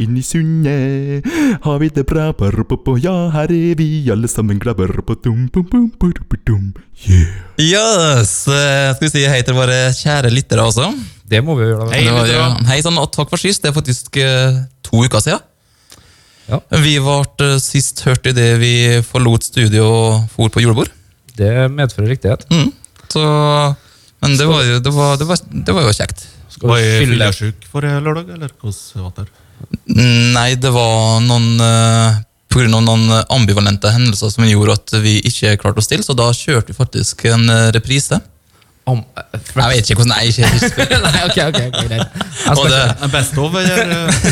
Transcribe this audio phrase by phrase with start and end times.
[0.00, 1.24] Inn i sundet
[1.64, 2.28] har vi det bra,
[3.00, 4.84] ja, her er vi alle sammen glade.
[7.56, 8.48] Yes!
[8.48, 10.92] eh, Skal vi si hei til våre kjære lyttere også?
[11.30, 11.88] Det må vi gjøre.
[11.94, 12.50] Hei, ja.
[12.68, 13.62] hei sann, og takk for sist.
[13.64, 15.40] Det er faktisk eh, to uker siden.
[16.50, 16.58] Ja.
[16.82, 18.74] Vi ble eh, sist hørt idet vi
[19.06, 20.90] forlot studio og for på julebord.
[21.38, 22.44] Det medfører riktighet.
[22.52, 22.74] Mm.
[23.10, 23.22] Så,
[24.20, 26.24] men det var, jo, det, var, det, var, det var jo kjekt.
[26.50, 29.28] Skal Var jeg fylle fyllesyk forrige lørdag, eller hvordan var det?
[30.34, 31.60] Nei, det var noen
[32.50, 36.16] På grunn av noen ambivalente hendelser som gjorde at vi ikke klarte å stille, så
[36.18, 38.18] da kjørte vi faktisk en eh, reprise.
[38.90, 39.04] Am-
[39.36, 42.24] Jeg vet ikke hvordan jeg ikke, husker Nei, ok, ok, ok, greit.
[42.56, 42.80] Og det,
[43.12, 44.22] best of, eller eh,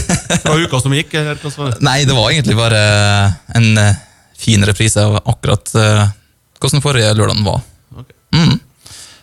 [0.42, 1.14] fra uka som gikk?
[1.20, 1.38] eller?
[1.84, 2.80] Nei, det var egentlig bare
[3.60, 4.00] en eh,
[4.38, 6.08] fin reprise av akkurat uh,
[6.62, 7.62] hvordan forrige lørdag var.
[7.98, 8.16] Okay.
[8.34, 8.58] Mm.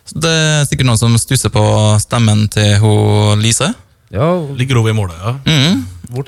[0.06, 1.62] Så det er sikkert noen som stusser på
[2.02, 3.72] stemmen til hun Lise.
[4.14, 5.32] Ja, Litt grov i målet, ja.
[5.44, 5.80] Mm.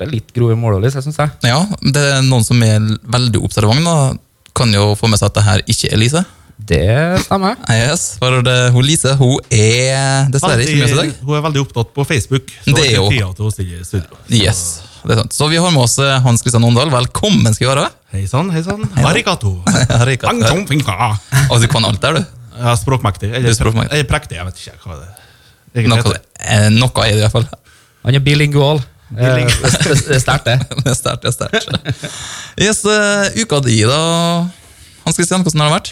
[0.03, 1.31] er litt grov i målet, syns jeg.
[1.47, 4.11] Ja, det er noen som er veldig observant, da
[4.57, 6.25] kan jo få med seg at det her ikke er Lise.
[6.59, 7.55] Det stemmer.
[7.71, 11.13] Yes, for det, hun Lise hun er dessverre ikke med oss i dag.
[11.23, 12.51] hun er veldig opptatt på Facebook.
[12.65, 13.51] Så Det er jo- tida til å
[14.27, 15.31] Yes, det er sant.
[15.33, 16.91] Så vi har med oss eh, Hans Christian Åndal.
[16.91, 17.87] Velkommen skal vi være.
[18.11, 18.83] Hei sann, hei sann.
[18.97, 19.63] Arigato.
[20.01, 20.35] Arigato.
[21.49, 22.38] Og du kan alt der, du.
[22.59, 23.29] Er språkmektig.
[23.33, 23.95] Eller er språkmektig.
[23.97, 25.09] Jeg er prektig, jeg vet ikke hva det
[25.79, 26.21] egentlig Noe, heter.
[26.39, 27.47] eh, noe er det i hvert fall.
[28.05, 28.81] Han er bilingual.
[29.09, 30.57] Eh, Det det er sterkt, det.
[30.85, 32.03] Det er sterkt, det er sterkt.
[32.61, 33.95] Yes, uh, uka di da,
[35.01, 35.89] Hans Christian, hvordan har det vært?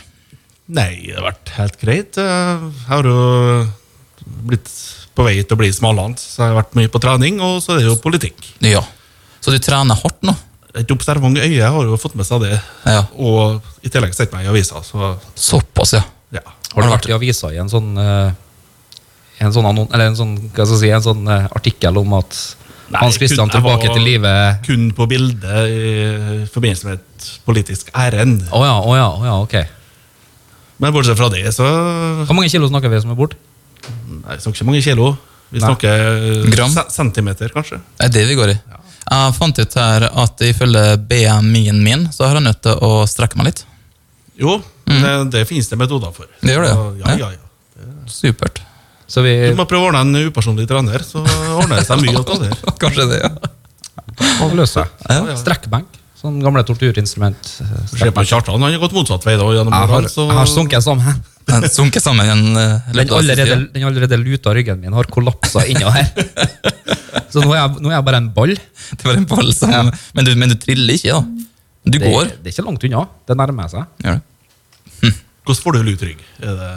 [0.69, 2.19] Nei, det har vært helt greit.
[2.21, 3.15] Jeg har jo
[4.51, 4.69] blitt
[5.17, 7.73] på vei til å bli smalhans, så jeg har vært mye på trening, og så
[7.73, 8.51] er det jo politikk.
[8.67, 8.83] Ja.
[9.41, 10.35] Så du trener hardt nå?
[10.77, 13.01] Et observant øye har jo fått med seg det, Ja.
[13.17, 16.03] og i tillegg sett meg i avisa, så Såpass, ja.
[16.67, 16.75] Ja.
[16.75, 18.31] Har du vært i avisa i en sånn eh,
[19.39, 22.13] en sånn, annon- eller en sånn, hva skal jeg si, en sånn eh, artikkel om
[22.17, 22.37] at
[22.87, 28.45] Nei, Hans Christian tilbake til livet Kun på bildet i forbindelse med et politisk ærend.
[28.55, 29.55] Oh ja, oh ja, oh ja, ok.
[30.79, 31.65] Men bortsett fra det, så
[32.23, 33.35] Hvor mange kilo snakker vi som er borte?
[34.07, 35.09] Nei, vi snakker ikke mange kilo.
[35.51, 36.73] Vi snakker Gram?
[36.91, 37.79] centimeter, kanskje.
[37.99, 38.57] Det er det vi går i.
[39.07, 43.39] Jeg fant ut her at ifølge BMI-en min, så har jeg nødt til å strekke
[43.39, 43.61] meg litt.
[44.39, 46.29] Jo, det, det finnes det metoder for.
[46.31, 46.47] Mm.
[46.47, 47.05] Det gjør det, Så, ja.
[47.11, 47.91] ja, ja, ja.
[48.07, 48.61] Supert.
[49.07, 51.21] Så vi Du må prøve å ordne en upersonlig trener, så
[51.59, 52.51] ordner det seg mye av det.
[52.81, 53.31] Kanskje det, ja.
[54.43, 55.07] Og løse seg.
[55.11, 55.37] Ja.
[55.39, 55.95] Strekkbenk.
[56.17, 57.49] Sånn gamle torturinstrument.
[57.61, 58.23] eh, Se på.
[58.25, 61.19] Kjartan, han har gått motsatt vei da, gjennom Jeg har, så jeg har sunket sammen.
[61.47, 65.07] Den sunket sammen en uh, Den av siste allerede, den allerede luta ryggen min har
[65.13, 66.09] kollapsa inni her.
[67.31, 68.51] Så nå er, jeg, nå er jeg bare en ball.
[68.57, 69.71] Det var en ball som
[70.15, 71.45] men, du, men du triller ikke, da.
[71.87, 72.33] Du Det, går.
[72.41, 73.05] det er ikke langt unna.
[73.29, 73.85] Det nærmer seg.
[74.03, 74.25] Gjør det.
[75.47, 76.23] Hvordan får du lutrygg?
[76.43, 76.71] Er det,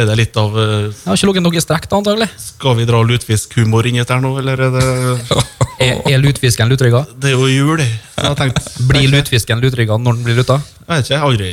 [0.00, 2.28] er det litt av eh, Jeg har ikke ligget noe strekk, da, antagelig.
[2.38, 4.84] Skal vi dra lutfiskhumor inn i dette nå, eller er det
[5.80, 7.06] Er, er lutfisken lutrygga?
[7.16, 10.60] Det er jo jul, så jeg har tenkt Blir lutfisken lutrygga når den blir luta?
[10.60, 11.50] Jeg vet ikke, jeg har aldri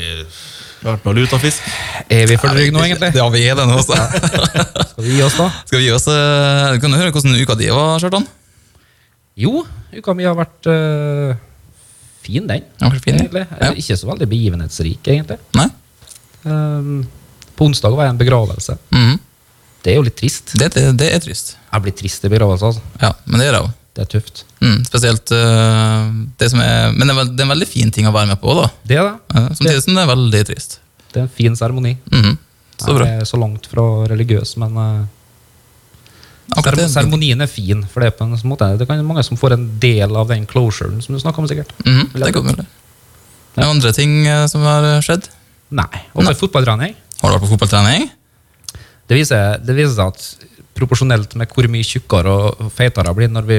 [0.83, 1.69] vært med luta fisk.
[2.13, 3.09] Er vi for rygg nå, egentlig?
[3.17, 3.97] Ja, vi er det nå, også.
[4.91, 5.47] Skal vi gi oss, da?
[5.65, 8.27] Skal vi gi oss eh, Kan du høre hvordan uka di var, Kjartan?
[9.37, 9.63] Jo,
[9.97, 11.33] uka mi har vært øh,
[12.25, 12.63] fin, den.
[12.81, 13.45] Ja, fin, egentlig.
[13.47, 13.71] Ja.
[13.77, 15.39] Ikke så veldig begivenhetsrik, egentlig.
[15.57, 15.67] Nei?
[16.47, 17.07] Um,
[17.57, 18.77] på onsdag var jeg i en begravelse.
[18.93, 19.17] Mm.
[19.83, 20.53] Det er jo litt trist.
[20.59, 21.55] det, det, det er trist.
[21.71, 22.81] Jeg blir trist i begravelse, altså.
[23.01, 23.75] Ja, men det er det òg.
[23.97, 24.43] Det er tøft.
[24.61, 28.05] Mm, spesielt uh, det som er Men det er, det er en veldig fin ting
[28.05, 28.67] å være med på, da.
[28.85, 29.15] Det er det.
[29.33, 30.75] Ja, Samtidig som det er veldig trist.
[31.13, 31.95] Det er en fin seremoni.
[32.13, 32.35] Mhm.
[32.77, 33.07] Så bra.
[33.09, 35.05] Jeg er så langt fra religiøs, men uh,
[36.93, 37.81] seremonien er fin.
[37.89, 40.45] For det er på en måte Det kan mange som får en del av den
[40.45, 41.73] closuren som du snakker om, sikkert.
[41.85, 42.67] Mhm, det er godt mulig.
[43.57, 45.25] Det andre ting eh, som har skjedd?
[45.75, 46.03] Nei.
[46.15, 46.93] Og på fotballtrening.
[47.21, 48.09] Har du vært på fotballtrening?
[49.07, 50.47] Det viser, det viser seg at
[50.77, 53.57] proporsjonelt med hvor mye tjukkere og feitere jeg blir når vi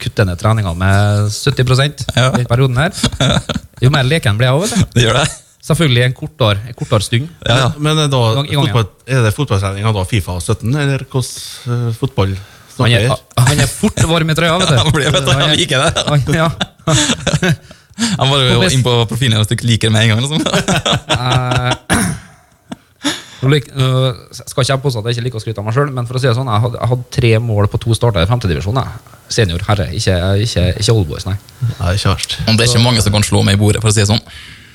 [0.00, 2.30] kutter ned treninga med 70 Ja.
[2.40, 2.92] i perioden her,
[3.84, 4.86] jo mer leken blir jeg òg.
[4.96, 5.26] Det gjør det.
[5.60, 7.28] Selvfølgelig en kortere, en kortere stund.
[7.44, 7.66] Ja, ja.
[7.76, 11.90] Men er, da, gang- gang, fotball, er det fotballtreninga da Fifa 17, eller hvordan uh,
[12.00, 13.44] fotball Han snakker er, vi?
[13.50, 14.78] han er fort varm i trøya, vet du.
[14.80, 16.06] Han blir, vet du, han er- liker det.
[16.08, 16.48] han- ja.
[18.20, 20.20] Han var jo Og inn på profilen ikke liker det med en gang.
[20.24, 20.40] Liksom.
[21.16, 21.72] Eh,
[23.40, 26.08] Nå skal ikke jeg påstå at jeg ikke liker å skryte av meg sjøl, men
[26.08, 28.28] for å si det sånn, jeg hadde, jeg hadde tre mål på to starter i
[28.28, 28.80] femtedivisjon.
[29.32, 31.36] Senior herre, ikke, ikke, ikke oldboys, nei.
[31.78, 32.36] Nei, ikke verst.
[32.44, 34.10] Og det er ikke mange som kan slå meg i bordet, for å si det
[34.10, 34.20] sånn.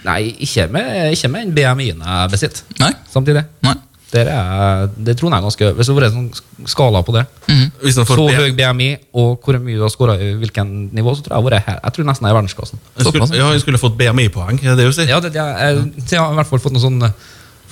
[0.06, 2.66] Nei, ikke med, ikke med den BMI-en jeg besitter.
[2.82, 2.92] Nei?
[3.14, 3.46] Samtidig.
[3.66, 3.76] Nei.
[4.12, 7.16] Der er, det tror jeg er ganske Hvis det hadde vært en sånn skala på
[7.16, 7.64] det, mm.
[7.92, 11.58] så høy BMI og hvor mye du har skåra i hvilken nivå, så tror jeg
[11.58, 11.80] jeg, her.
[11.82, 12.84] jeg tror nesten jeg er i verdensklassen.
[12.96, 15.10] Jeg skulle, ja, jeg skulle fått BMI-poeng, er det det du sier?
[15.10, 17.02] Ja, det, jeg, jeg, jeg har i hvert fall fått noe sånn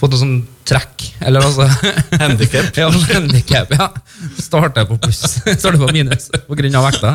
[0.04, 0.38] fått noe sånn
[0.68, 1.68] trekk, eller altså
[2.24, 2.72] Handicap.
[2.82, 3.90] Ja, handicap, ja.
[4.42, 5.22] Starter på pluss,
[5.62, 6.84] starter på minus pga.
[6.90, 7.14] vekta.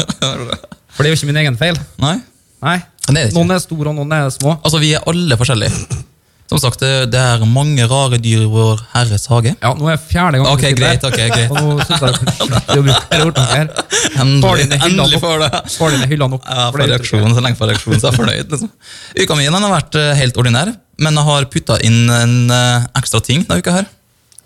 [0.94, 1.78] For det er jo ikke min egen feil.
[2.02, 2.18] Nei.
[2.64, 2.78] Nei.
[3.08, 3.30] Er.
[3.32, 4.58] Noen er store, og noen er små.
[4.60, 6.04] Altså, vi er alle forskjellige.
[6.48, 9.52] Som sagt, det det er mange rare dyr i vår herres hage.
[9.60, 11.50] Ja, nå er jeg fjerde gang Ok, greit, ok, greit.
[11.52, 12.14] Og nå synes jeg
[12.48, 13.68] det har brukt hele ordtaket her.
[14.22, 15.50] Endelig, endelig får det.
[15.74, 16.48] Far din er opp.
[16.48, 18.54] Ja, for reaksjonen, så lenge for reaksjonen, så er jeg fornøyd.
[18.54, 18.72] Liksom.
[19.20, 20.72] Uka mi har vært eh, helt ordinær,
[21.04, 23.90] men jeg har putta inn en eh, ekstra ting denne uka her.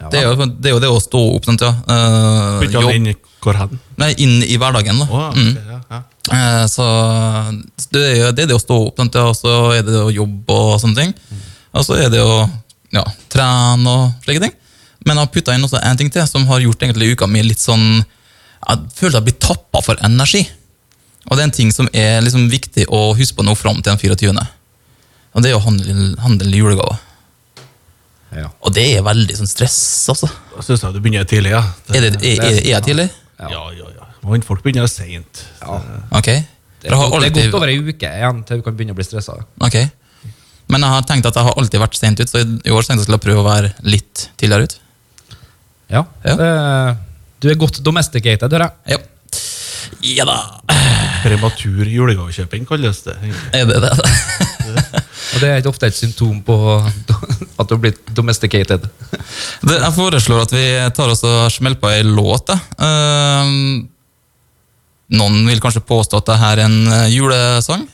[0.03, 0.09] Ja.
[0.11, 1.71] Det, er jo, det er jo det å stå opp, den tida.
[1.87, 3.79] Uh, Putta inn i hvor hen?
[4.03, 5.07] Nei, inn i hverdagen, da.
[5.07, 5.55] Oh, okay, Mm.
[5.71, 6.03] ja, ja.
[6.33, 6.85] Eh, Så
[7.95, 9.95] det er, jo- det er det å stå opp, den tida, og så er det
[10.03, 11.15] å jobbe og sånne ting.
[11.73, 12.43] Og så er det å
[12.93, 14.57] ja, trene og slike ting.
[15.03, 17.43] Men jeg har putta inn også en ting til som har gjort egentlig uka mi
[17.43, 20.45] litt sånn Jeg føler jeg blir tappa for energi.
[21.27, 23.91] Og det er en ting som er liksom viktig å huske på nå fram til
[23.91, 24.45] den 24.
[25.33, 27.01] Og det er å handle, handle julegaver.
[28.33, 28.49] Ja.
[28.65, 29.79] Og det er veldig sånn stress,
[30.09, 30.29] altså.
[30.55, 31.63] Da syns jeg du begynner tidlig, ja.
[31.93, 33.09] Er, det, er, er, er jeg tidlig?
[33.43, 34.09] Ja, ja, ja.
[34.25, 35.43] Men folk begynner seint.
[35.61, 35.81] Ja.
[36.15, 36.31] Ok.
[36.83, 38.99] Det er, godt, det er godt over ei uke igjen til du kan begynne å
[38.99, 39.37] bli stressa.
[39.63, 39.77] Ok.
[40.73, 43.03] Men jeg har tenkt at jeg har alltid vært sent ut, så i år tenkte
[43.03, 44.77] jeg skulle prøve å være litt tidligere ut.
[45.93, 46.05] Ja.
[46.25, 46.37] Ja.
[46.41, 46.53] Det,
[47.45, 48.97] du er godt domesticated, hører jeg.
[48.97, 49.01] Ja.
[50.03, 50.39] Ja da.
[51.23, 53.15] Prematur julegavekjøping kalles det.
[53.55, 53.93] Er det det?
[55.33, 58.85] Og det er ikke ofte et symptom på at du har blitt domesticated.
[59.69, 60.65] det jeg foreslår at vi
[60.97, 62.51] tar oss og smeller på ei låt.
[62.51, 62.59] da.
[62.87, 63.89] Ehm,
[65.19, 67.87] noen vil kanskje påstå at det her er en eh, julesang.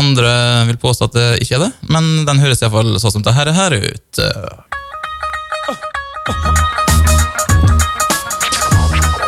[0.00, 0.30] Andre
[0.68, 3.50] vil påstå at det ikke er det, men den høres iallfall sånn som det her
[3.52, 4.22] er her ut.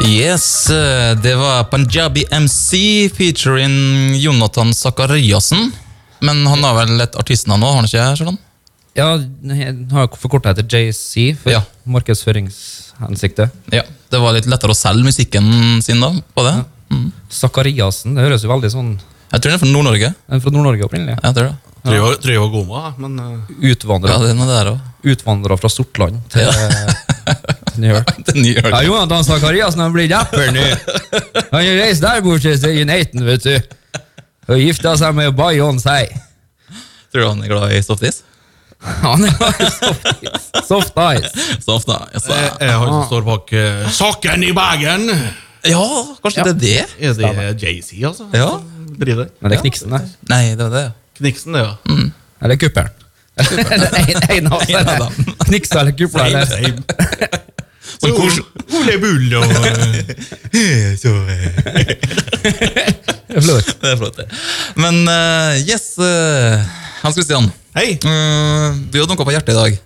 [0.07, 0.67] Yes,
[1.23, 5.73] det var Punjabi MC featuring Jonathan Sakariassen.
[6.21, 8.05] Men han har vel et artistnavn nå, har han ikke?
[8.21, 8.39] Sjøland?
[8.97, 11.61] Ja, han har forkorta etter JC for Ja.
[11.85, 13.51] markedsføringshensikter.
[13.73, 16.55] Ja, det var litt lettere å selge musikken sin da, på det.
[16.91, 17.11] Mm.
[17.29, 18.95] Zakariassen, det høres jo veldig sånn
[19.33, 20.11] Jeg tror den er fra Nord-Norge.
[20.27, 21.17] Den er fra Nord-Norge opprinnelig.
[21.23, 21.55] Jeg tror det.
[21.87, 24.81] Jeg- tror jeg var god med, men eh, Utvandra Ja, det er der også.
[25.13, 28.11] utvandra fra Sortland til, til New York.
[28.27, 28.71] til er New York.
[28.73, 30.65] Ja, Jonathan Sakariassen han blir rapper nå.
[31.53, 33.55] Han reiser der borte til Uniten, vet du.
[34.49, 36.09] Og gifta seg med Bayon Sei.
[37.15, 38.23] Tror du han er glad i softis?
[39.03, 39.63] Han er glad
[40.67, 41.31] soft eyes.
[41.65, 42.11] Soft, ice.
[42.15, 45.07] Yes, jeg, jeg har som står bak uh, 'Sokken i bagen!
[45.67, 45.83] Ja,
[46.23, 47.25] kanskje det er det?
[47.27, 48.27] Er det JC, altså?
[48.35, 48.51] Ja.
[48.97, 49.33] Driver det?
[49.41, 50.05] Men det er Kniksen, det.
[50.31, 50.85] Nei, det var det.
[50.89, 50.95] ja.
[51.19, 51.75] Kniksen, det, ja.
[52.43, 52.95] Eller Kuppelen.
[53.37, 54.63] Eller en, av
[54.99, 55.13] dem.
[55.45, 56.25] Kniksa eller Kupla.
[56.25, 56.47] Same, Eller.
[56.47, 56.83] same.
[58.01, 58.31] same.
[58.31, 58.43] Så,
[58.77, 59.45] Ole Bull og
[63.27, 63.69] Det er flott.
[63.83, 64.27] Det er flott, det.
[64.81, 66.65] Men uh, yes, uh,
[67.03, 67.51] Hans Christian.
[67.77, 67.99] Hei!
[68.05, 69.79] Uh, du hadde noe på hjertet i dag.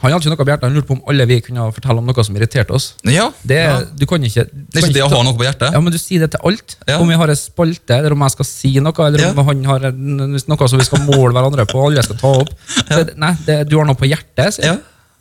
[0.00, 0.64] Han hadde ikke noe på hjertet.
[0.64, 2.86] Han lurte på om alle vi kunne fortelle om noe som irriterte oss.
[3.04, 3.58] Ja, Det,
[4.00, 5.74] Du kan ikke du Det er ikke det å ha noe på hjertet.
[5.76, 6.76] Ja, men du sier det til alt.
[6.88, 6.96] Ja.
[7.02, 9.44] Om vi har en spalte, eller om jeg skal si noe, eller om Ja.
[9.50, 12.54] han har en, noe som vi skal måle hverandre på, alle skal ta opp.
[12.94, 14.56] Så, nei, det, du har noe på hjertet.
[14.56, 14.78] sier Ja.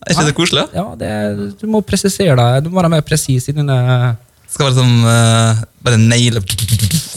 [0.07, 0.63] Er ikke det koselig?
[0.71, 1.11] Ja, det,
[1.59, 2.63] du må presisere deg.
[2.63, 3.75] Du må være mer presis i dine
[4.47, 6.39] Skal være sånn uh, Bare naile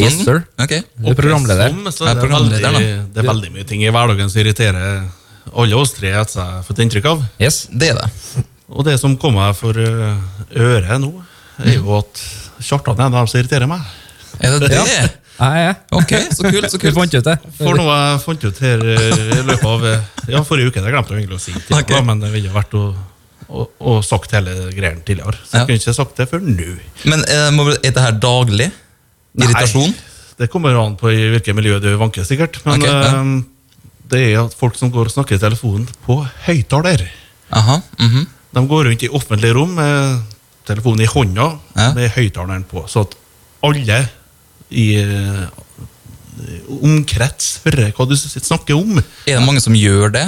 [0.03, 0.43] Yes, sir.
[0.59, 0.75] Ok.
[0.99, 1.71] Du er programleder.
[1.71, 4.41] Som, så er er det, programleder, veldig, det er veldig mye ting i hverdagen som
[4.43, 5.05] irriterer
[5.51, 7.25] alle oss tre, har fått inntrykk av.
[7.43, 7.65] Yes.
[7.71, 8.45] Det er det.
[8.73, 10.15] Og det som kommer meg for øh,
[10.57, 11.11] øret nå,
[11.63, 12.23] er jo at
[12.63, 13.83] Kjartan er en av dem som irriterer meg.
[14.41, 14.79] Er det det?
[15.43, 15.49] Ja.
[15.67, 15.79] Er.
[15.97, 16.69] Ok, så kult.
[16.71, 16.93] så kult.
[16.93, 16.95] kult.
[16.95, 17.35] fant ut det.
[17.57, 20.83] For noe jeg fant ut her øh, i løpet av øh, Ja, forrige uke.
[20.85, 22.03] Jeg glemte egentlig å si, det, okay.
[22.07, 22.83] men det ville vært å,
[23.49, 25.41] å, å sagt hele greien tidligere.
[25.41, 25.67] Så jeg Ja.
[25.67, 26.69] kunne ikke sagt det før nå.
[27.11, 28.69] Men eh, er det her daglig?
[29.41, 29.89] Irritasjon?
[29.97, 32.61] Nei, det kommer an på i hvilket miljø du vanker, sikkert.
[32.69, 33.25] Men okay, ja.
[34.13, 37.07] Det er at folk som går og snakker i telefonen på høyttaler.
[37.53, 38.27] Mm -hmm.
[38.55, 40.23] De går rundt i offentlige rom med
[40.67, 41.93] telefonen i hånda Ja.
[41.95, 43.15] med høyttaleren på, så at
[43.65, 44.09] alle
[44.71, 45.47] i eh,
[46.83, 48.99] omkrets hører hva du snakker om.
[49.27, 50.27] Er det mange som gjør det?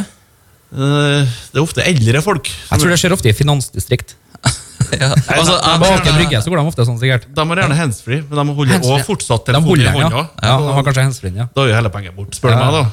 [0.74, 2.48] Eh, Det er ofte eldre folk.
[2.70, 4.14] Jeg tror det skjer ofte i finansdistrikt.
[4.94, 5.08] Ja.
[5.32, 7.24] Altså, Bak en brygge så går de ofte sånn, sikkert.
[7.34, 10.20] De har gjerne handsfree, men de holder også fortsatt telefonen i hånda.
[10.20, 10.26] ja.
[10.42, 10.58] ja.
[10.60, 11.46] De har kanskje handsfree, ja.
[11.56, 12.64] Da er jo hele penget bort, spør du Ja.
[12.64, 12.84] meg, da.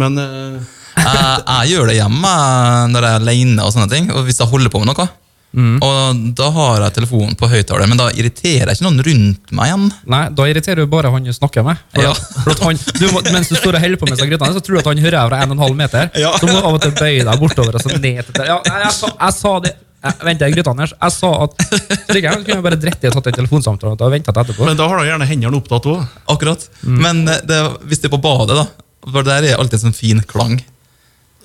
[0.00, 0.78] Men uh...
[0.98, 4.40] jeg, jeg gjør det hjemme eh, når jeg er alene, og sånne ting, og hvis
[4.42, 5.10] jeg holder på med noe.
[5.54, 9.70] Og da har jeg telefonen på høyttaler, men da irriterer jeg ikke noen rundt meg
[9.70, 9.84] igjen.
[10.10, 11.78] Nei, da irriterer du bare han du snakker med.
[11.94, 12.10] For Ja.
[12.10, 14.62] at, for at han, du må, mens du står og holder på med grytene, så
[14.64, 16.10] tror du at han hører fra 1,5 meter.
[16.18, 16.34] Ja.
[16.40, 18.80] Så må du av og til bøye deg bortover og så ned til ja, jeg,
[18.82, 19.74] jeg, sa, jeg sa det
[20.04, 20.90] jeg, Vent, jeg grytene her.
[21.00, 24.36] Jeg sa at Så kunne jeg bare dritt i og tatt en telefonsamtale og ventet
[24.42, 24.66] etterpå.
[24.68, 26.02] Men da har du gjerne hendene opptatt òg.
[26.34, 26.66] Akkurat.
[26.82, 28.66] Men eh, det, hvis det er på badet, da,
[29.10, 30.58] for der er alltid en sånn fin klang.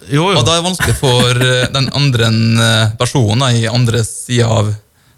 [0.10, 0.38] Jo, jo.
[0.40, 4.70] Og da er det vanskelig for eh, den andre eh, personen i andre sida av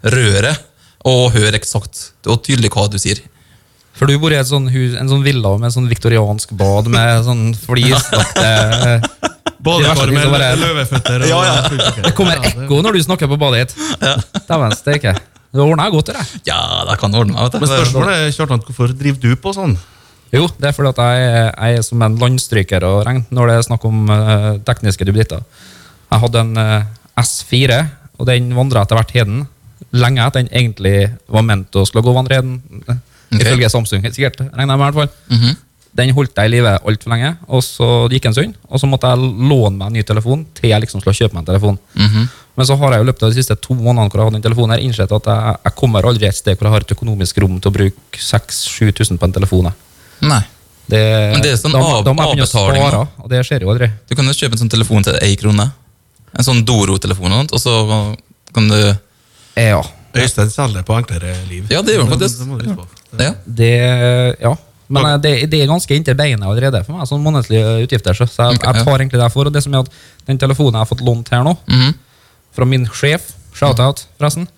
[0.02, 0.58] røret
[1.06, 3.20] å høre eksakt og tydelig hva du sier.
[3.94, 7.22] For du bor i et sånn hus, en sånn villa med sånn viktoriansk bad med
[7.28, 9.02] sånn flislagte
[9.62, 11.22] Badekar med løveføtter.
[11.22, 11.68] og- Ja, ja.
[12.08, 13.76] Det kommer ekko når du snakker på badet ditt.
[14.48, 15.12] Dæven steike.
[15.52, 16.22] Du ordna godt, det.
[16.48, 16.58] Ja,
[16.88, 17.52] det kan ordne meg.
[17.60, 19.76] Men spørsmålet er, Kjartan, hvorfor driver du på sånn?
[20.32, 23.56] Jo, det er fordi at jeg, jeg er som en landstryker å regne når det
[23.58, 25.42] er snakk om uh, tekniske duppeditter.
[26.08, 26.86] Jeg hadde en uh,
[27.20, 27.82] S4,
[28.16, 29.42] og den vandra etter hvert heden.
[29.92, 30.96] Lenge etter den egentlig
[31.32, 32.60] var ment å skulle gå vandreheden.
[32.80, 32.96] Okay.
[33.40, 34.40] Ifølge Samsung, sikkert.
[34.52, 35.36] regner jeg med i hvert fall.
[35.36, 35.60] Mhm.
[35.92, 38.54] Den holdt jeg i live altfor lenge, og så gikk en stund.
[38.72, 41.42] Og så måtte jeg låne meg en ny telefon til jeg liksom skulle kjøpe meg
[41.42, 41.76] en telefon.
[41.92, 42.30] Mhm.
[42.56, 44.46] Men så har jeg jo løpet av de siste to månedene hvor jeg hadde den
[44.46, 47.40] telefonen her, innsett at jeg, jeg kommer aldri et sted hvor jeg har et økonomisk
[47.44, 49.68] rom til å bruke 6000-7000 på en telefon.
[49.68, 49.91] jeg.
[50.22, 50.42] Nei.
[50.92, 50.98] Det,
[51.32, 53.88] Men det er sånn de, av- de å avbetaling, spare, og det skjer jo aldri.
[54.10, 55.68] Du kan jo kjøpe en sånn telefon til ei krone.
[56.36, 57.72] En sånn Doro-telefon, og så
[58.54, 58.78] kan du
[59.56, 59.82] Ja.
[60.14, 61.70] Øystein selger på enklere liv.
[61.72, 62.42] Ja, det gjør han faktisk.
[63.16, 63.24] Det.
[63.24, 63.32] Ja.
[63.46, 63.70] Det,
[64.42, 64.52] ja.
[64.92, 68.12] Men eh, det, det er ganske inntil beinet allerede for meg, sånn månedlige utgifter.
[68.18, 69.48] Så så jeg, jeg tar egentlig det for.
[69.48, 69.92] Og det som er at
[70.28, 71.94] den telefonen jeg har fått lånt her nå, Mhm.
[72.52, 74.48] fra min sjef, shout-out forresten,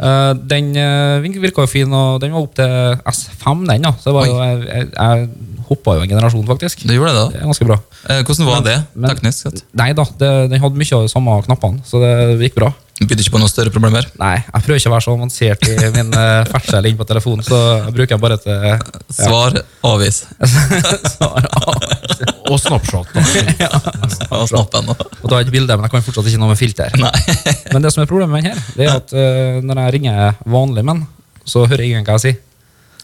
[0.00, 2.74] eh, den uh, virka jo fin, og den var opp til
[3.12, 3.86] S5, den.
[3.86, 3.94] da.
[4.00, 5.28] Så jo, jeg, jeg, jeg
[5.70, 6.84] hoppa jo en generasjon, faktisk.
[6.88, 7.26] Det gjorde det, da.
[7.30, 7.80] Det er ganske bra.
[8.08, 9.64] Eh, Hvordan var det men- teknisk sett?
[9.78, 12.14] Nei da, det, den hadde mye av de samme knappene, så det
[12.48, 12.72] gikk bra.
[13.00, 14.04] Du Bydde ikke på noen større problemer?
[14.20, 17.46] Nei, jeg prøver ikke å være så avansert i min uh, ferdsel inn på telefonen,
[17.46, 18.76] så jeg bruker jeg bare til ja.
[19.22, 19.56] Svar
[19.88, 20.24] avvis.
[21.14, 22.28] svar av.
[22.50, 23.10] Og Snapchat.
[23.60, 24.36] Da.
[24.36, 24.88] Og snappen.
[24.90, 26.94] Og da er et bilde, men jeg kan fortsatt ikke noe med filter.
[27.72, 30.38] Men det som er problemet med den her, det er at uh, når jeg ringer
[30.50, 31.02] vanlige menn,
[31.46, 32.38] så hører ingen hva jeg sier.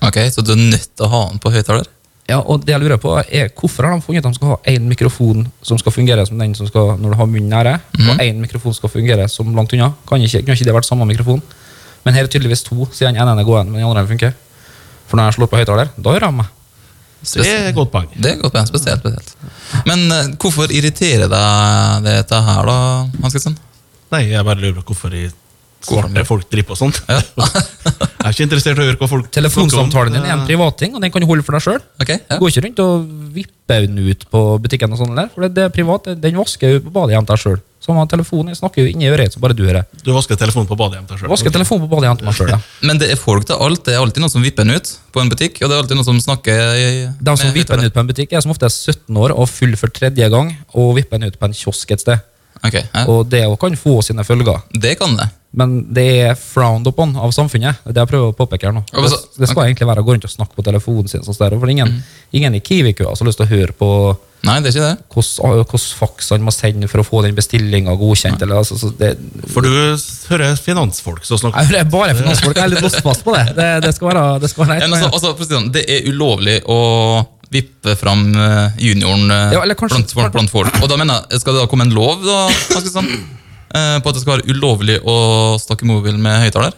[0.06, 1.86] Ok, Så du er nødt til å ha den på høyttaler?
[2.26, 4.50] Ja, og det jeg lurer på er Hvorfor har de funnet ut at de skal
[4.50, 7.76] ha én mikrofon som skal fungere som den som skal når du har munnen nære,
[8.02, 9.92] og én mikrofon skal fungere som langt unna?
[10.08, 11.42] Kan ikke, kan ikke det vært samme mikrofon?
[12.02, 14.34] Men her er tydeligvis to, siden den ene er gående, men den andre funker.
[15.06, 16.55] For når jeg slår på høyttaler, da hører de meg.
[17.34, 18.10] Det er et godt poeng.
[18.14, 19.32] Det er godt poeng, spesielt, spesielt.
[19.88, 22.78] Men uh, hvorfor irriterer deg dette her, da,
[23.24, 23.58] Hans Christian?
[24.14, 25.26] Nei, jeg bare lurer på hvorfor de
[25.86, 27.00] svarte folk driver på sånt.
[27.08, 27.18] Ja.
[27.46, 31.04] jeg er ikke interessert i å høre hva folk Telefonsamtalen din er en privatting, og
[31.04, 31.80] den kan du holde for deg sjøl.
[32.02, 32.38] Okay, ja.
[32.40, 33.06] Går ikke rundt og
[33.36, 36.10] vipper den ut på butikken, og sånt der, for det, det er privat.
[36.22, 37.60] Den vasker jo på badejenta sjøl.
[37.86, 39.84] Samme telefonen, jeg snakker jo inni øret, så bare du hører.
[40.02, 41.54] Du vasker telefonen på badet hjem til deg Vasker sjøl.
[41.54, 42.58] telefonen på badejenta sjøl, ja.
[42.88, 43.84] Men det er folk til alt.
[43.86, 46.00] Det er alltid noen som vipper den ut på en butikk, og det er alltid
[46.00, 46.88] noen som snakker i,
[47.20, 49.46] De som vipper den ut på en butikk, er som ofte er 17 år og
[49.48, 52.18] full for tredje gang, og vipper den ut på en kiosk et sted.
[52.64, 53.06] Ok, ja.
[53.12, 54.62] Og det kan få sine følger.
[54.74, 55.28] Det kan det.
[55.56, 57.78] Men det er frowned upon av samfunnet.
[57.86, 58.82] Det jeg prøver å påpeke her nå.
[58.90, 61.22] Så- Det, det skal egentlig være å gå rundt og snakke på telefonen sin.
[61.22, 62.02] Sånn for ingen,
[62.32, 65.06] ingen i Kiwi-køa har lyst til å høre på Nei, det er ikke det.
[65.12, 68.42] hvordan faksene faks han må sende for å få den bestillinga godkjent.
[68.46, 69.14] Eller, altså, så det,
[69.52, 69.70] For du
[70.30, 72.56] hører finansfolk som snakker jeg hører bare finansfolk.
[72.56, 73.46] Jeg er litt låst fast på det.
[73.56, 76.78] Det, det skal være, det skal være ja, altså, altså, det er ulovlig å
[77.52, 80.80] vippe fram eh, junioren eh, Ja, eller kanskje- blant, blant, blant folk.
[80.82, 84.22] Og da mener jeg, Skal det da komme en lov da, eh, på at det
[84.24, 85.16] skal være ulovlig å
[85.62, 86.74] snakke mobil med høyttaler?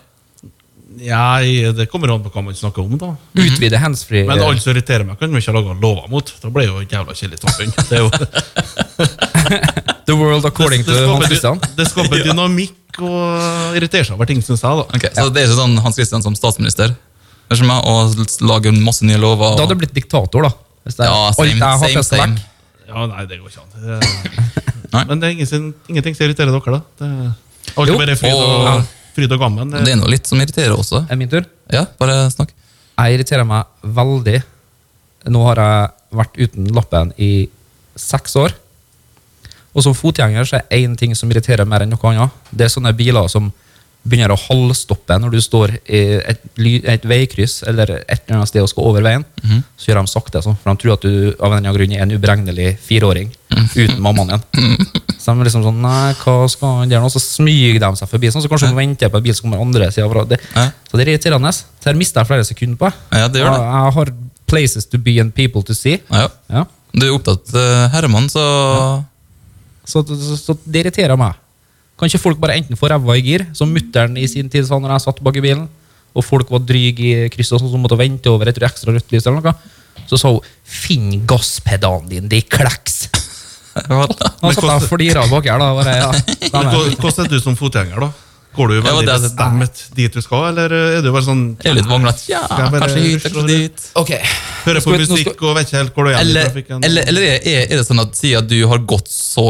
[1.05, 1.39] Ja,
[1.77, 3.13] det kommer an på hva man snakker om, da.
[3.39, 4.25] Utvide handsfree.
[4.29, 6.33] Men alt som irriterer meg, kan vi ikke lage lover mot.
[6.43, 7.73] Da blir jo et jævla kjedelig samfunn.
[7.79, 8.11] Det, er jo,
[10.09, 11.61] The world according to det, Hans Christian.
[11.77, 14.81] det skaper dynamikk og irriterer seg over ting, syns jeg.
[14.81, 14.87] da.
[14.99, 18.49] Ok, Så det er ikke sånn Hans Christian som statsminister Det er som meg, å
[18.49, 19.55] lage masse nye lover?
[19.57, 20.53] Da hadde du blitt diktator, da.
[20.89, 22.39] Hvis det er ja, alt same, jeg har same, same.
[22.39, 22.89] vekk.
[22.89, 23.71] Ja, nei, det går ikke an.
[23.77, 23.99] Det,
[24.95, 25.03] Nei.
[25.11, 26.81] men det er ingenting, ingenting som irriterer dere, da.
[26.99, 27.27] Det er
[27.77, 27.95] alt Jo.
[27.95, 29.75] er bare fryd Og- og, fryd og gammen.
[29.75, 31.05] Det er noe litt som irriterer også.
[31.11, 31.47] Er min tur?
[31.75, 32.55] Ja, bare snakk.
[32.99, 34.41] Jeg irriterer meg veldig.
[35.35, 37.33] Nå har jeg vært uten lappen i
[37.99, 38.55] seks år.
[39.77, 42.37] Og som fotgjenger så er én ting som irriterer mer enn noe annet.
[42.51, 43.51] Det er sånne biler som
[44.09, 46.45] begynner å halvstoppe når du står i et,
[46.95, 49.27] et veikryss eller et eller annet sted og skal over veien.
[49.77, 51.95] Så gjør de sakte, sånn, for de tror at du av en eller annen grunn
[51.99, 53.35] er en uberegnelig fireåring
[53.75, 54.79] uten mammaen din.
[55.29, 57.09] Så de liksom sånn Nei, hva skal han gjøre nå?
[57.13, 58.31] Så smyger de seg forbi.
[58.33, 59.91] Sånn, så kanskje de venter på en bil som kommer andre.
[59.93, 60.65] Ja.
[60.89, 61.53] så det er irriterende.
[61.53, 62.89] Så her mister jeg flere sekunder på.
[63.13, 63.67] Ja, det gjør det.
[63.67, 64.13] Jeg, har
[64.49, 65.99] places to be and people to see.
[66.09, 66.65] Ja, ja.
[66.97, 68.45] Du er opptatt uh, Herman, så
[69.85, 71.37] Så, så, så det irriterer meg.
[72.01, 74.81] Kan ikke folk bare enten få ræva i gir, som mutter'n i sin tid sa
[74.81, 75.67] når jeg satt bak i bilen,
[76.17, 79.29] og folk var dryge i krysset og sånn, måtte vente over et ekstra rødt lys
[79.29, 79.55] eller noe,
[80.09, 83.09] så sa hun 'finn gasspedalen din, de kleks'.
[83.89, 84.07] Ja,
[84.53, 85.69] satt jeg og flira bak her, da.
[85.79, 86.11] Bare, ja,
[86.55, 88.11] Men hva- Hvordan er du som fotgjenger, da?
[88.59, 91.43] Går du Ja, veldig ja, er- bestemt dit du skal, eller er du bare sånn
[91.63, 92.23] Jeg er litt vanglet.
[92.33, 93.85] Ja, bare kanskje hit, kanskje dit.
[94.01, 94.23] Okay.
[94.65, 96.83] Hører på musikk og vet ikke helt hvor du er i Eller, trafikken?
[96.89, 99.45] eller, eller er, er det sånn at siden du har gått så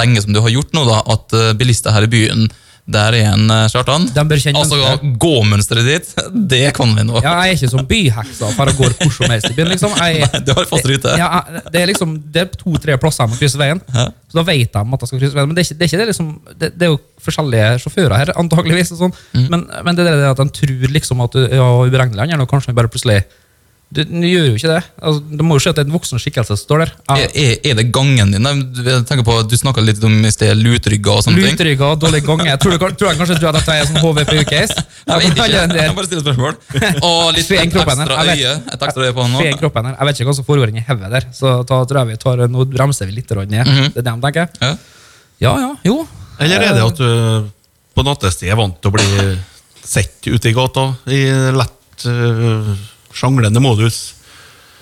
[0.00, 2.46] lenge som du har gjort nå, da, at eh, bilister her i byen,
[2.92, 4.06] der er en uh, Kjartan?
[4.10, 5.04] Altså, mønsteret.
[5.22, 6.10] gåmønsteret ditt,
[6.52, 7.18] det kan vi nå.
[7.24, 9.70] Ja, jeg er ikke som byheksa for å gå hvor som helst i byen.
[9.74, 9.94] liksom.
[10.00, 11.14] Jeg, Du har fast rute.
[11.20, 13.82] Ja, det er liksom Det er to-tre plasser jeg må krysse veien.
[13.90, 15.50] Så da vet de at jeg skal krysse veien.
[15.50, 16.30] Men det er ikke det, er ikke det liksom
[16.60, 18.94] det, det er jo forskjellige sjåfører her, antageligvis.
[18.96, 19.14] og Sånn.
[19.52, 22.50] Men, men det er det at de tror liksom at du ja, uberegnelig er, og
[22.50, 23.22] kanskje vi bare plutselig
[23.90, 24.82] Du, du gjør jo ikke det.
[25.02, 26.90] Altså, det må jo se at det er en voksen skikkelse som står der.
[27.10, 28.44] Er, er, er det gangen din?
[28.86, 31.56] Jeg tenker på, Du snakka litt om i sted lutrygga og sånne ting.
[31.56, 32.54] Lutrygga, dårlig gange.
[32.62, 34.84] Tror du, tror jeg kanskje du at dette er sånn HVPU-case?
[35.10, 36.54] Jeg vet ikke, jeg bare stiller spørsmål.
[37.08, 38.54] Og litt Sveen ekstra vet- øye.
[38.76, 39.34] Et ekstra øye på han.
[39.42, 42.44] Jeg vet ikke hva som foregår inni hodet der, så da tror jeg vi tar,
[42.46, 43.74] nå bremser vi litt ned.
[43.90, 44.54] Det er det de tenker.
[44.62, 44.70] Ja.
[45.40, 45.98] Ja, ja, jo.
[46.38, 47.50] Eller er det at du
[47.96, 49.34] på nattestid er vant til å bli
[49.82, 51.24] sett ute i gata i
[51.56, 52.70] lett uh,
[53.16, 54.00] sjanglende modus?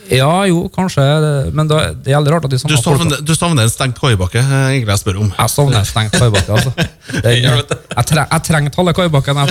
[0.08, 1.04] Ja, jo, kanskje.
[1.52, 3.72] Men da, det er veldig rart at de Du samme du savner, du savner en
[3.72, 5.32] stengt kaibakke, eh, egentlig jeg spør om.
[5.36, 6.72] Jeg savner en stengt kaibakke, altså.
[7.24, 9.42] Det, Jeg vet jeg, tre, jeg trenger halve kaibakken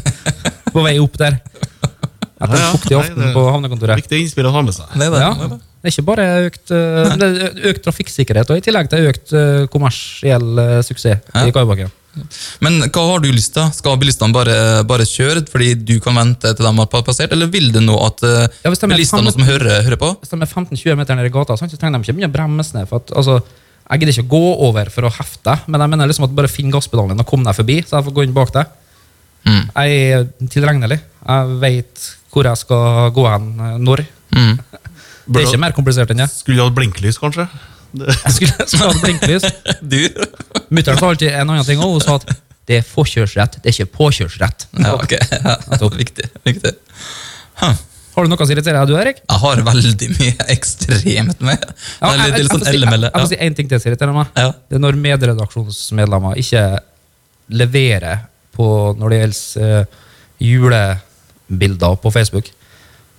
[0.74, 1.38] på vei opp der.
[2.42, 4.02] Etter en fuktig nei, aften på havnekontoret.
[4.02, 4.90] Viktig innspill å ha med seg.
[4.96, 5.22] Det er det.
[5.22, 5.60] Ja, det er det.
[5.82, 9.64] er ikke bare økt, eh, det er økt trafikksikkerhet, og i tillegg til økt eh,
[9.70, 11.92] kommersiell suksess i kaibakken.
[12.64, 13.70] Men hva har du lyst til?
[13.72, 14.56] Skal bilistene bare,
[14.88, 18.24] bare kjøre fordi du kan vente til de har passert, eller vil du nå at
[18.28, 21.32] eh, Ja, hvis bilistene som hører, hører på Hvis de er 15-20 meter ned i
[21.32, 22.90] gata, så trenger de ikke mye å bremse ned.
[22.90, 23.38] For at, altså,
[23.88, 26.52] jeg gidder ikke å gå over for å hefte, men jeg mener liksom at bare
[26.52, 28.78] finn gasspedalen og kom deg forbi, så jeg får gå inn bak deg.
[29.48, 29.62] Mm.
[29.74, 31.00] Jeg er tilregnelig.
[31.22, 34.06] Jeg vet hvor jeg skal gå hen eh, når.
[34.36, 34.54] mm.
[35.22, 36.26] Det er ikke mer komplisert enn det.
[36.34, 37.44] Skulle du hatt blinklys, kanskje?
[37.92, 39.46] Jeg skulle, hatt blinklys.
[39.92, 40.00] Du?
[40.72, 41.98] Mutter'n sa alltid en annen ting òg.
[41.98, 42.28] hun sa at
[42.70, 44.68] det er forkjørsrett, det er ikke påkjørsrett.
[44.78, 45.16] Ja, ok.
[45.18, 45.56] Ja,
[45.98, 46.28] viktig.
[46.46, 46.76] viktig.
[47.60, 47.74] Huh.
[48.12, 49.22] Har du noe som irriterer deg, du, Erik?
[49.24, 51.62] Jeg har veldig mye ekstremt med.
[51.64, 54.16] Ja, jeg, jeg, jeg, sånn jeg, jeg, jeg, får si én ting til som irriterer
[54.16, 54.32] meg.
[54.36, 54.50] Ja.
[54.68, 56.64] Det er når medredaksjonsmedlemmer ikke
[57.52, 58.66] leverer på
[59.00, 60.02] når det gjelder uh,
[60.44, 62.52] julebilder på Facebook.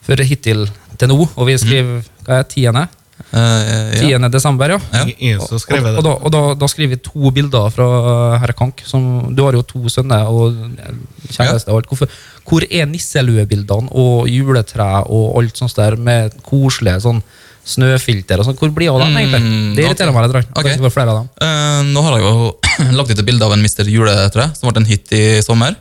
[0.06, 0.68] For hittil
[1.00, 2.86] til nå, og vi skriver hva er det,
[3.32, 3.38] 10.
[3.38, 4.18] Eh, ja.
[4.20, 4.30] 10.
[4.34, 4.80] desember, ja.
[4.94, 5.38] Ja.
[5.42, 6.04] Og, skrev og, det.
[6.06, 7.88] da, og da, da skriver vi to bilder fra
[8.42, 8.84] herr Kank.
[8.86, 10.58] Som, du har jo to sønner og
[11.30, 11.90] kjæreste og alt.
[11.92, 12.12] Hvorfor,
[12.50, 17.24] hvor er nisseluebildene og juletre og alt sånt der med koselige sånn
[17.64, 18.58] snøfilter og sånn?
[18.60, 19.44] Hvor blir av dem, egentlig?
[19.46, 20.50] Mm, Det irriterer meg litt.
[20.52, 20.60] Ok.
[20.64, 20.82] Okay.
[20.82, 21.30] Det flere av dem.
[21.40, 22.52] Uh, nå har jeg jo
[23.00, 25.78] lagt ut et bilde av en Mister Juletre, som ble en hit i sommer.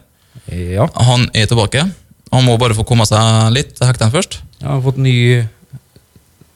[0.52, 0.88] Ja.
[1.08, 1.84] Han er tilbake.
[2.32, 4.40] Han må bare få komme seg litt til hektene først.
[4.62, 5.16] Jeg har fått ny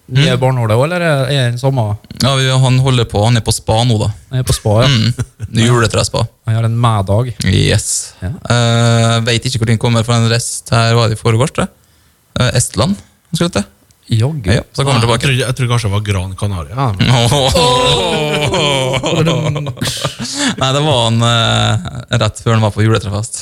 [0.07, 1.85] Nye barnehåler òg, eller er det den samme?
[2.23, 4.11] Ja, vi, Han holder på, han er på spa nå, da.
[4.31, 4.90] Han er på spa, ja.
[4.90, 5.57] Mm.
[5.66, 6.23] Juletrespa.
[6.47, 7.33] Han har en med-dag.
[7.51, 8.14] Yes.
[8.23, 8.31] Ja.
[8.47, 11.57] Uh, Veit ikke hvor den kommer fra en rest her var det i foregårs.
[11.59, 11.66] Uh.
[12.38, 12.95] Eh, Estland.
[13.33, 13.66] skulle til.
[14.07, 14.53] Jaggu.
[14.53, 15.23] Ja, så kommer Jeg tilbake.
[15.25, 16.75] tror, jeg tror kanskje det var Gran Canaria.
[16.77, 16.87] Ja.
[20.61, 21.75] Nei, det var han eh,
[22.23, 23.35] rett før han var på juletrefest.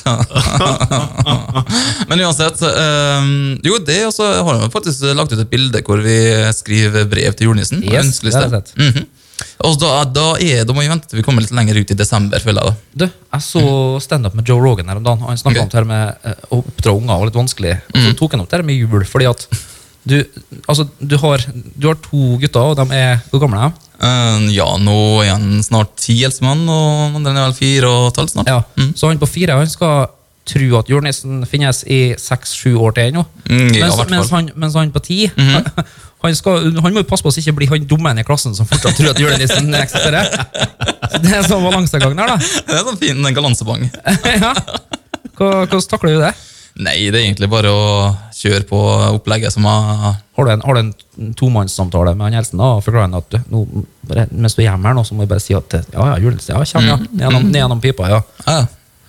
[2.09, 3.21] Men uansett eh,
[3.67, 6.19] Jo, det også har han faktisk lagt ut et bilde hvor vi
[6.57, 7.79] skriver brev til julenissen.
[7.85, 8.71] og Yes, det har jeg sett.
[8.79, 9.05] -hmm.
[9.67, 11.97] Og da, da, er, da må vi vente til vi kommer litt lenger ut i
[11.99, 12.39] desember.
[12.43, 12.75] føler jeg da.
[13.05, 13.65] Du, jeg så
[14.01, 15.25] standup med Joe Rogan her om dagen.
[15.27, 15.67] Han snakka okay.
[15.67, 17.75] om det her med eh, å oppdra unger var litt vanskelig.
[17.95, 19.41] Og så tok han opp det her med jul, fordi at
[20.05, 20.19] du,
[20.69, 21.45] altså, du, har,
[21.81, 23.85] du har to gutter, og de er Hvor gamle er de?
[24.05, 28.21] Eh, ja, nå er han snart ti eldstemann, og den er vel fire og et
[28.21, 28.51] halvt snart.
[28.51, 28.61] Ja.
[28.77, 28.93] Mm.
[28.99, 30.09] Så han på fire han skal
[30.45, 33.23] tro at julenissen finnes i seks-sju år til ennå.
[33.49, 35.65] Mm, ja, mens, mens, han, mens han på ti Mhm.
[36.25, 38.69] han, skal, han må jo passe på å ikke bli han dummen i klassen som
[38.69, 40.29] fortsatt tror at julenissen eksisterer.
[41.13, 42.37] Så det er en sånn balansegang der, da.
[42.69, 43.89] Det er sånn fin galansebang.
[44.45, 44.53] ja.
[45.37, 46.35] Hvordan takler du det?
[46.85, 47.85] Nei, det er egentlig bare å
[48.45, 48.79] kjøre på
[49.17, 52.85] opplegget som har Har du en, har du en tomannssamtale med han Elsen da, og
[52.85, 53.65] forklarer han at du, nå,
[54.35, 56.57] mens du er hjemme her nå, så må du bare si at ja, ja, julenissen,
[56.57, 56.97] ja, kommer, ja.
[57.01, 57.21] Mm.
[57.23, 58.19] Gjennom, ned gjennom pipa, ja.
[58.45, 58.65] Ja, ja.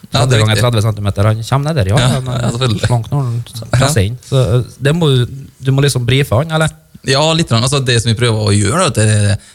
[0.05, 0.67] ja 30 det er ganger riktig.
[0.69, 2.01] 30 cm, han kommer ned der, ja.
[2.03, 2.79] Ja, ja.
[2.85, 4.19] Slank når han presser inn.
[4.25, 5.09] Så eh, det må,
[5.57, 6.73] du- må liksom brife han, eller?
[7.05, 7.51] Ja, litt.
[7.53, 9.07] Altså, det som vi prøver å gjøre, det,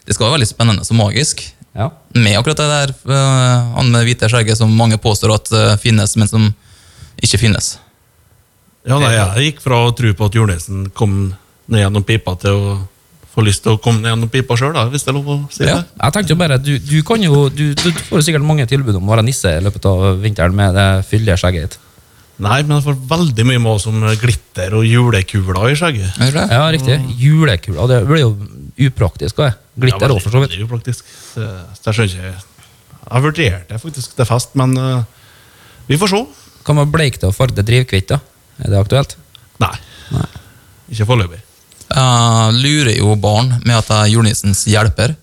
[0.07, 1.43] det skal være veldig spennende og magisk.
[1.75, 1.89] Ja.
[2.19, 6.17] Med akkurat det der øh, han med hvite skjegget som mange påstår at øh, finnes,
[6.19, 6.49] men som
[7.23, 7.77] ikke finnes.
[8.89, 11.35] Ja, nei, jeg gikk fra å tro på at julenissen kom
[11.71, 12.79] ned gjennom pipa, til å
[13.31, 15.67] få lyst til å komme ned gjennom pipa sjøl, hvis det er lov å si
[15.67, 15.77] Ja.
[15.83, 15.85] det.
[16.01, 18.97] Jeg tenkte jo bare, du, du kan jo, du, du får jo sikkert mange tilbud
[18.99, 21.79] om å være nisse i løpet av vinteren med det fyldige skjegget ditt.
[22.41, 26.17] Nei, men jeg får veldig mye med som glitter og julekuler i skjegget.
[26.17, 26.47] Er det det?
[26.57, 26.97] Ja, riktig.
[27.21, 28.31] Julekula, det blir jo
[28.89, 29.43] upraktisk.
[29.45, 29.59] også.
[29.77, 30.55] Glitter òg, for så vidt.
[30.55, 31.05] veldig upraktisk.
[31.35, 31.45] Så
[31.85, 32.47] det skjønner jeg ikke.
[33.11, 35.05] Jeg vurderte faktisk til fest, men uh,
[35.91, 36.25] Vi får se.
[36.65, 38.21] Hva med det og Farde drivkvitt, da?
[38.61, 39.17] Er det aktuelt?
[39.63, 39.75] Nei.
[40.91, 41.41] Ikke foreløpig.
[41.91, 45.17] Jeg lurer jo barn med at jeg er julenissens hjelper.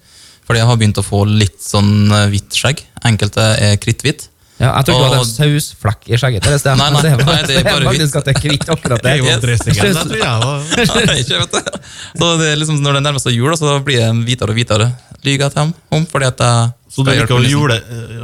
[0.47, 2.83] Fordi jeg har begynt å få litt sånn eh, hvitt skjegg.
[3.07, 4.29] Enkelte er kritthvitt.
[4.57, 6.45] Ja, jeg tror ikke du hadde en sausflekk i skjegget.
[6.49, 6.87] Det stemmer.
[6.89, 9.11] Nei, nei, det er, nei, det er bare faktisk at det er kvitt akkurat Det
[9.11, 9.41] er jo Yes.
[9.43, 11.77] dressingen, det tror jeg var Nei, ikke vet du.
[12.17, 14.87] Så det er liksom, når det nærmer seg jul, så blir det hvitere og hvitere.
[15.27, 17.77] Lyver jeg til dem om, fordi at jeg Så du liker å, jule,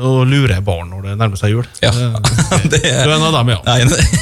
[0.09, 1.69] å lure barn når det nærmer seg jul?
[1.83, 1.91] Ja.
[1.93, 3.59] Det- Det Du er en av dem, ja.
[3.69, 3.77] Nei,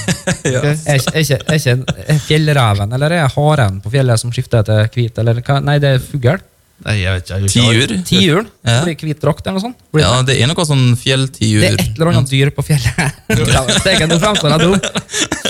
[0.56, 0.62] ja.
[0.68, 5.20] Er ikke, er ikke, ikke fjellreven eller er haren på fjellet som skifter til hvit?
[5.24, 5.40] Eller?
[5.64, 6.40] Nei, det er fugl.
[6.86, 7.38] Nei, jeg vet ikke.
[7.40, 7.94] jeg Tiur.
[8.10, 8.48] Tiuren.
[8.66, 8.80] Ja.
[8.86, 9.78] Blir hvit drakt eller noe sånt.
[9.94, 10.34] Blir Ja, det?
[10.34, 13.22] det er noe sånn fjelltiur det er et eller annet dyr på fjellet.
[13.54, 14.78] Ja, Steken, nå fremstår jeg dum.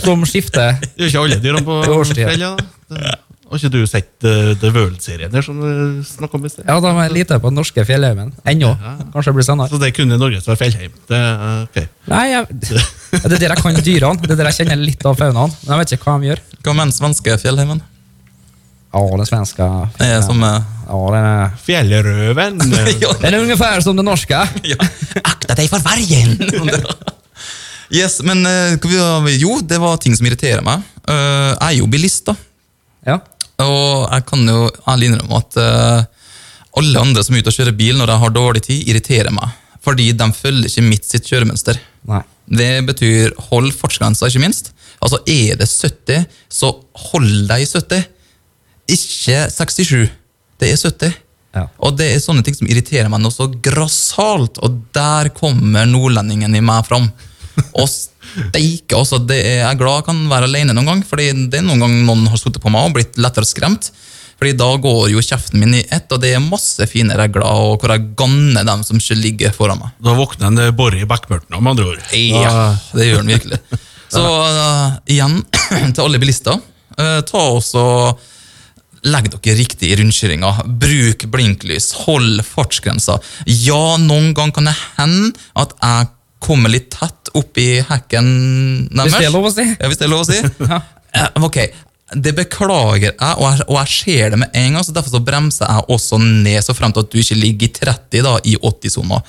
[0.02, 1.82] Som skifter Det er jo ikke alle dyrene på
[2.13, 2.63] fjellet.
[2.91, 3.17] da.
[3.52, 6.63] Har ikke du sett uh, The World-serien der som du snakket om i sted?
[6.70, 8.30] Ja, de er lite på den norske fjellheimen.
[8.48, 8.70] Ennå.
[9.12, 9.67] Kanskje det blir senere.
[9.74, 10.94] Så det er kun i Norge som er fjellheim.
[11.10, 11.82] Det, er- ok.
[12.13, 12.48] Nei, jeg,
[13.28, 14.24] Det er der jeg kan dyrene.
[14.24, 15.52] Det er der jeg kjenner litt av faunaen.
[15.65, 16.44] Men jeg vet ikke hva de gjør.
[16.63, 17.84] Hva med den svenske fjellheimen?
[18.93, 22.62] Ja, den svenska Det är som eh, Ja, den är, Fjellrøven.
[23.01, 24.47] ja, Den er ungefär som den norske.
[24.63, 24.75] ja.
[25.23, 26.36] Akta deg for vargen!
[28.01, 30.84] yes, men eh, hva vi jo, det var ting som irriterer meg.
[31.08, 32.36] Eh, jeg er jo bilist, da.
[33.08, 33.17] Ja.
[33.63, 36.04] Og jeg kan jo ærlig innrømme at eh,
[36.82, 39.56] alle andre som er ute og kjører bil når de har dårlig tid, irriterer meg.
[39.82, 41.80] Fordi de følger ikke mitt sitt kjøremønster.
[42.12, 42.23] Nei.
[42.51, 44.73] Det betyr hold fartsgrensa, ikke minst.
[45.01, 46.75] Altså Er det 70, så
[47.08, 48.10] hold deg i 70.
[48.91, 50.10] Ikke 67.
[50.62, 51.19] Det er 70.
[51.56, 51.65] Ja.
[51.84, 56.56] Og det er sånne ting som irriterer meg noe så grassat, og der kommer nordlendingen
[56.56, 57.10] i meg fram.
[57.75, 59.19] Og steike, altså.
[59.19, 61.84] Det er, jeg er glad jeg kan være alene noen gang, fordi det er noen
[61.84, 63.91] gang noen har sittet på meg og blitt lettere skremt.
[64.41, 67.84] Fordi da går jo kjeften min i ett, og det er masse fine regler, og
[67.84, 69.91] hvor jeg ganner dem som ikke ligger foran meg.
[70.01, 72.01] Da våkner en eh, Borre i backmørten, med andre ord.
[72.17, 73.60] Ja, det gjør den virkelig.
[74.12, 75.38] Så uh, igjen,
[75.93, 76.58] til alle bilister,
[76.97, 77.84] uh, ta også
[79.10, 80.52] Legg dere riktig i rundkjøringa.
[80.82, 81.92] Bruk blinklys.
[82.06, 83.18] Hold fartsgrensa.
[83.50, 86.12] Ja, noen gang kan det hende at jeg
[86.42, 88.28] kommer litt tett opp i hekken
[88.90, 89.12] deres.
[89.12, 89.66] Hvis det er lov å si.
[89.70, 90.42] Ja, hvis det er lov å si.
[91.18, 91.30] ja.
[91.42, 91.60] ok,
[92.12, 95.24] det beklager jeg, og jeg, og jeg ser det med en gang, så derfor så
[95.24, 98.58] bremser jeg også ned, så frem til at du ikke ligger i 30 da, i
[98.58, 99.22] 80-sona.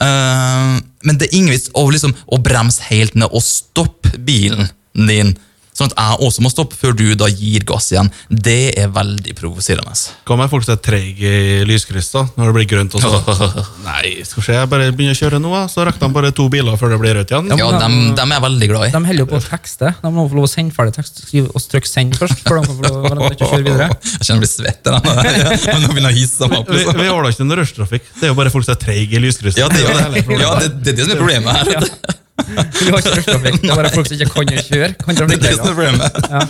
[0.00, 4.70] Uh, men det er ingen vits å, liksom, å bremse helt ned og stoppe bilen
[4.96, 5.34] din,
[5.76, 8.10] sånn at jeg også må stoppe før du da gir gass igjen.
[8.28, 9.94] Det er veldig provoserende.
[10.26, 12.96] Hva om folk som er treige i lyskryss da, når det blir grønt?
[12.96, 13.38] og så?
[13.88, 16.78] Nei, skal se, jeg bare begynner å kjøre nå, så rekker de bare to biler
[16.80, 17.50] før det blir rødt igjen.
[17.60, 18.92] Ja, de, de er veldig glad i.
[18.94, 19.94] De holder jo på å tekste.
[20.02, 22.44] De må få lov å sende ferdig tekst og trykke 'send' først.
[22.46, 23.90] for de kan få lov å kjøre videre.
[24.20, 24.90] Jeg kjenner jeg blir svett.
[24.90, 25.80] av det.
[25.80, 26.70] Nå begynner jeg å hisse meg opp.
[26.70, 27.00] Vi, liksom.
[27.00, 28.08] vi har da ikke noe rushtrafikk.
[28.16, 29.60] Det er jo bare folk som er treige i lyskrysset.
[29.62, 30.40] Ja, det, er jo det.
[30.40, 31.72] ja det, det er det som er problemet her.
[31.76, 32.16] Ja.
[32.46, 33.60] Vi har ikke rushtrafikk.
[33.62, 34.90] Det er bare folk som ikke kan kjøre.
[35.04, 36.20] Kan Det er ikke problemet.
[36.30, 36.42] Ja.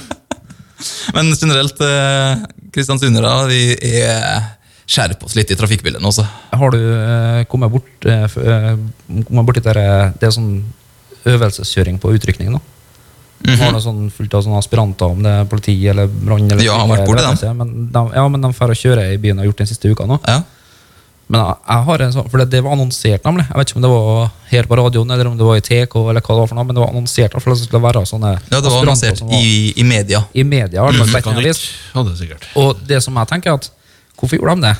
[1.14, 3.62] Men generelt, eh, kristiansundere, vi
[4.00, 4.46] er
[4.90, 6.24] skjerper oss litt i trafikkbildet nå, så.
[6.56, 8.76] Har du eh, kommet bort eh, eh,
[9.28, 10.64] kommet borti det, der- det er sånn
[11.30, 12.60] øvelseskjøring på utrykning nå?
[13.46, 13.56] Mhm.
[13.62, 16.44] Har du sånn fullt av sånne aspiranter, om det er politi eller brann?
[16.50, 19.70] eller Ja, Men de, ja, men de får kjøre i byen og har gjort den
[19.70, 20.18] siste uka nå.
[20.28, 20.42] Ja.
[21.30, 23.44] Men jeg, har en sånn, for det, det var annonsert, nemlig.
[23.46, 25.94] Jeg vet ikke om det var her på radioen eller om det var i TK,
[26.10, 28.32] eller hva det var for noe, men det var annonsert for det skulle være sånne
[28.34, 30.24] ja, det var annonsert var i, i media.
[30.34, 30.82] i media.
[30.82, 31.06] mm, det.
[31.14, 31.62] Mekanikk
[31.94, 32.48] hadde det sikkert.
[32.58, 33.70] Og det som jeg tenker er at
[34.20, 34.74] Hvorfor gjorde de det?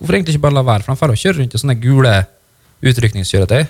[0.00, 0.82] Hvorfor egentlig ikke bare la være?
[0.82, 2.14] For de får jo kjøre rundt i sånne gule
[2.82, 3.66] utrykningskjøretøy.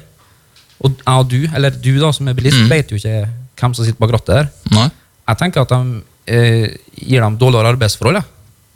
[0.85, 2.71] Og jeg og du, eller du da som er bilist, Mm.
[2.71, 3.29] vet jo ikke
[3.61, 4.49] hvem som sitter bak rattet her.
[4.73, 4.89] Nei?
[5.29, 8.17] Jeg tenker at de eh, gir dem dårligere arbeidsforhold.
[8.17, 8.23] Ja.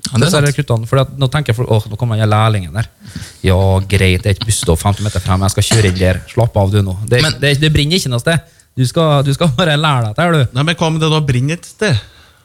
[0.08, 0.88] Ja, det er Disse sant.
[0.88, 2.88] for nå tenker folk åh, nå kommer den lærlingen der.
[3.44, 6.22] Ja, greit, det er et busstopp 50 meter frem, jeg skal kjøre inn der.
[6.30, 6.96] Slapp av, du nå.
[7.08, 8.40] Det, Men- det, det brenner ikke noe sted.
[8.78, 10.56] Du skal, du skal bare lære deg dette, du.
[10.56, 11.98] Nei, men hva med det da brenner et sted?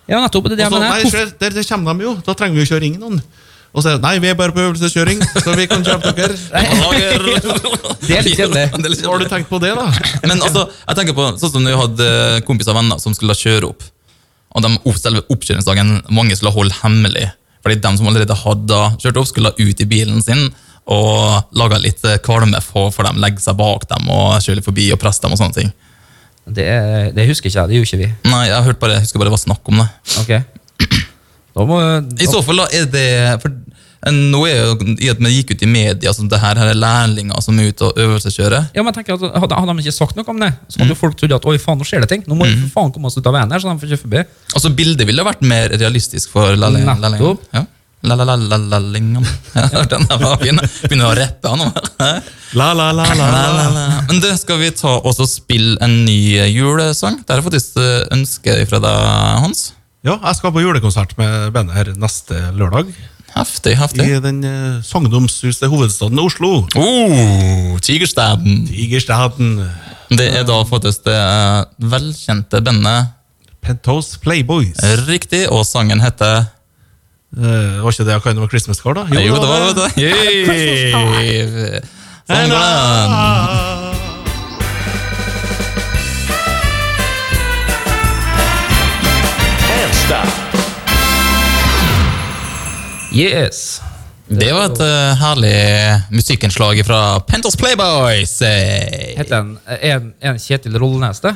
[0.10, 0.50] Ja, nettopp.
[0.50, 0.90] Det det jeg mener.
[0.90, 2.16] nei, Hvorfor- der, der kommer de jo.
[2.26, 3.22] Da trenger vi ikke å ringe noen.
[3.74, 6.36] Og så nei, vi er bare på øvelseskjøring, så vi kan kjøpe dere.
[8.04, 8.66] Det er litt kjedelig.
[8.76, 9.88] Det er litt Har du tenkt på det, da?
[10.28, 12.10] Men altså, jeg tenker på sånn som når vi hadde
[12.46, 13.86] kompiser og venner som skulle kjøre opp.
[14.54, 14.70] Og de,
[15.02, 17.32] selve oppkjøringsdagen mange skulle holde hemmelig.
[17.64, 20.50] Fordi de som allerede hadde kjørt opp, skulle ut i bilen sin
[20.84, 24.90] og lage litt eh, kvalme for, for dem, legge seg bak dem og kjøre forbi
[24.92, 25.32] og presse dem.
[25.32, 25.72] og sånne ting.
[26.44, 26.66] Det,
[27.16, 27.70] det husker ikke jeg.
[27.70, 28.32] Det gjorde ikke vi.
[28.34, 29.88] Nei, jeg hørte bare, jeg husker bare det var snakk om det.
[30.20, 30.34] Ok.
[31.54, 31.80] Da må,
[32.20, 33.08] I så fall da er det
[33.44, 33.56] for
[34.12, 36.80] nå er jo, I at vi gikk ut i media som det her, her er
[36.80, 38.66] lærlinger som er ute og øvelseskjører.
[38.76, 40.92] ja, men jeg tenker at Hadde, hadde de ikke sagt noe om det, så hadde
[40.92, 42.26] jo folk trodd at oi faen, nå skjer det ting.
[42.28, 44.04] Nå må vi for faen komme oss ut av veien her, så de får kjøre
[44.04, 44.26] forbi.
[44.54, 46.98] Altså Bildet ville vært mer realistisk for lærlingene.
[47.16, 47.48] Nettopp.
[47.56, 47.64] Ja.
[48.04, 49.24] La-la-la-la-la-lingan.
[49.92, 50.60] Den der var fin.
[50.84, 51.70] Begynner å rappe han nå.
[52.60, 53.30] La, la, la, la, la.
[53.32, 53.86] La-la-la.
[54.10, 56.18] Men det skal vi ta og spille en ny
[56.52, 57.22] julesang.
[57.24, 59.00] Det er faktisk ønsket ønske fra deg,
[59.46, 59.64] Hans.
[60.04, 62.92] Ja, jeg skal på julekonsert med bandet her neste lørdag.
[63.34, 64.06] Heftig, heftig.
[64.06, 66.68] I den uh, sagnomsuste hovedstaden Oslo.
[66.78, 68.68] Oh, Tigerstaden.
[68.70, 69.56] Tigerstaden.
[70.14, 73.14] Det er da faktisk det uh, velkjente bandet
[73.64, 74.78] Penthouse Playboys.
[75.08, 76.46] Riktig, og sangen heter
[77.38, 79.08] uh, var ikke det Kind of a Christmas Car, da?
[79.10, 79.90] Jo, det var det.
[79.98, 81.82] Yay!
[82.30, 82.54] Sånn
[93.14, 93.82] Yes.
[94.28, 95.56] Det var et uh, herlig
[96.16, 98.40] musikkinnslag fra Pentos Playboys.
[98.42, 99.12] Hey.
[99.20, 101.34] Heter en, en, en Kjetil Rollnes, det?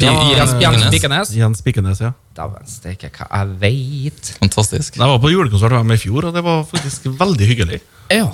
[0.00, 0.86] Ja, Jens Jens.
[0.88, 1.32] Spikenes?
[1.36, 2.14] Jens Spikenes, ja.
[2.32, 4.30] Dæven steike, hva jeg veit.
[4.40, 4.96] Fantastisk.
[4.96, 7.82] Jeg var på julekonsert med dem i fjor, og det var faktisk veldig hyggelig.
[8.08, 8.30] Ja.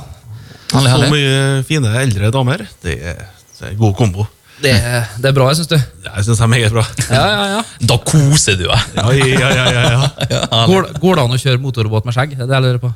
[0.70, 2.62] Herlig, Så mye fine eldre damer.
[2.84, 3.24] Det er,
[3.58, 4.28] det er god kombo.
[4.62, 4.72] Det,
[5.22, 5.76] det er bra, jeg syns du.
[5.78, 6.82] Jeg syns det er meget bra.
[7.12, 7.60] Ja, ja, ja.
[7.90, 8.96] Da koser du deg.
[8.96, 10.08] Ja, ja, ja, ja, ja.
[10.34, 10.64] Ja.
[10.66, 12.34] Går, går det an å kjøre motorbåt med skjegg?
[12.34, 12.90] Det er det jeg lurer på.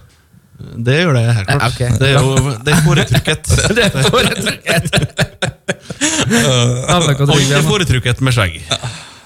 [0.86, 1.74] Det gjør det helt klart.
[1.74, 1.94] Okay.
[1.98, 3.54] Det er jo det er foretrukket.
[3.76, 4.84] Det er foretrukket.
[6.32, 7.64] Er med?
[7.66, 8.60] foretrukket med skjegg.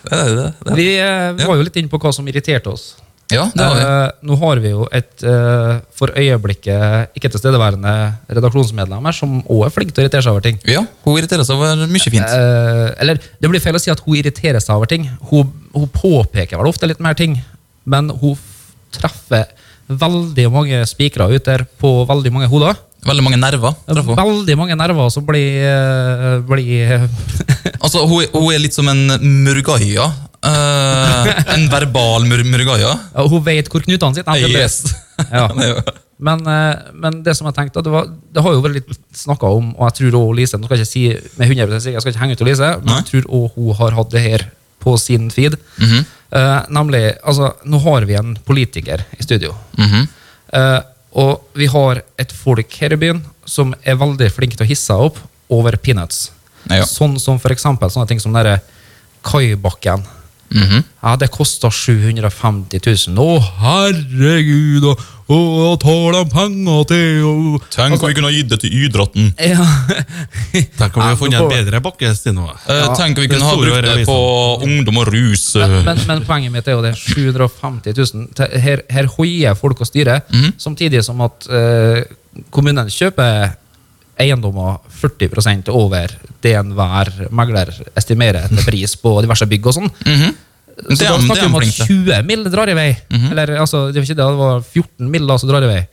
[0.07, 0.47] Det er det.
[0.65, 0.77] det.
[0.79, 2.95] Vi eh, var jo litt inne på hva som irriterte oss.
[3.33, 3.83] Ja, det har vi.
[3.83, 7.95] Eh, nå har vi jo et eh, for øyeblikket ikke tilstedeværende
[8.31, 10.61] redaksjonsmedlem her, som òg er flink til å irritere seg over ting.
[10.71, 12.23] Ja, hun irriterer seg over mye fint.
[12.23, 15.09] Eh, eller det blir feil å si at hun irriterer seg over ting.
[15.33, 17.35] Hun, hun påpeker vel ofte litt mer ting,
[17.85, 18.39] men hun
[18.95, 19.49] treffer
[19.87, 22.79] veldig mange spikere ut der på veldig mange hoder.
[23.07, 23.75] Veldig mange nerver.
[23.87, 24.19] treffer.
[24.19, 25.67] Veldig mange nerver som blir,
[26.47, 26.95] blir
[27.85, 29.05] Altså, hun, hun er litt som en
[29.47, 30.09] murgaia.
[30.45, 32.93] Eh, en verbal murmurgaia.
[33.15, 34.49] ja, Hun vet hvor knutene sitter.
[34.51, 34.83] Yes.
[35.31, 35.49] Ja.
[36.17, 39.51] Men, eh, men det som jeg tenkte, det, var, det har jo vært litt snakka
[39.53, 42.05] om, og jeg tror også Lise Nå skal jeg ikke si med 100 sikkert, jeg
[42.05, 43.01] skal ikke henge ut Lise, men Nei.
[43.03, 44.45] jeg tror også hun har hatt det her
[44.81, 45.59] på sin feed.
[45.77, 46.05] Mm -hmm.
[46.39, 49.55] uh, nemlig, altså, nå har vi en politiker i studio.
[49.77, 50.07] Mm -hmm.
[50.57, 50.81] uh,
[51.13, 54.95] og vi har et folk her i byen som er veldig flinke til å hisse
[54.95, 55.19] opp
[55.49, 56.33] over peanuts.
[56.71, 56.85] Ja.
[56.85, 58.61] Sånn som for eksempel sånne ting som derre
[59.27, 60.03] kaibakken.
[60.51, 60.85] Mhm.
[61.03, 63.19] Ja, det koster 750 000.
[63.19, 68.35] Å, herregud, og, og, og tar de penger til og, Tenk om vi kunne ha
[68.35, 69.33] gitt det til idretten.
[69.53, 69.67] ja.
[70.79, 72.47] Tenk om vi hadde funnet en bedre bakke, Stine.
[72.67, 74.19] Eh, Ja, tenk om vi kunne ha brukt det på
[74.67, 75.47] ungdom og rus.
[75.57, 75.67] eh.
[75.69, 78.61] men, men, men poenget mitt er jo det 750 000.
[78.67, 80.55] Her, her hoier folk og styrer, Mhm.
[80.59, 82.03] samtidig som at uh,
[82.53, 83.55] kommunen kjøper
[84.19, 89.91] eiendommer 40 over det enhver megler estimerer til pris på diverse bygg og sånn.
[90.07, 90.35] Mhm.
[90.77, 92.45] Så Det er da snakker er vi om at 20 mill.
[92.53, 92.91] drar i vei.
[93.31, 95.39] Eller altså, det var ikke det, det var 14 mill.
[95.39, 95.89] som drar i vei.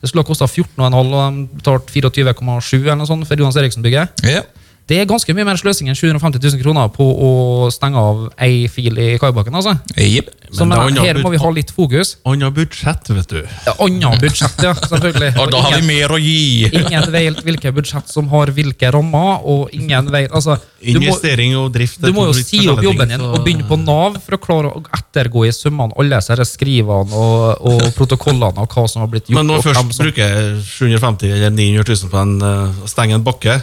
[0.00, 4.08] Det skulle ha kosta 14,5, og de betalte 24,7 eller noe sånt for Jonas Eriksen-bygget.
[4.26, 4.42] Ja.
[4.84, 7.28] Det er ganske mye mer sløsing enn 750 000 kroner på å
[7.72, 9.54] stenge av ei fil i kaibakken.
[9.56, 9.72] altså.
[9.96, 10.28] Yep.
[10.54, 12.18] Så Men men, her må vi ha litt fokus.
[12.28, 13.38] Annet budsjett, vet du.
[13.64, 15.30] Ja, Annet budsjett, ja, selvfølgelig.
[15.40, 16.68] Og da har vi mer å gi.
[16.68, 21.72] ingen vet hvilke budsjett som har hvilke rammer, og ingen vet altså, må, Investering og
[21.72, 24.42] drift du må jo si opp jobben din så- og begynne på Nav for å
[24.44, 29.08] klare å ettergå i summene alle disse skrivene og, og protokollene og hva som har
[29.08, 29.40] blitt gjort.
[29.40, 33.24] Men når først som- bruker 750 eller 900 000 på en, eh, å stenge en
[33.24, 33.62] bakke,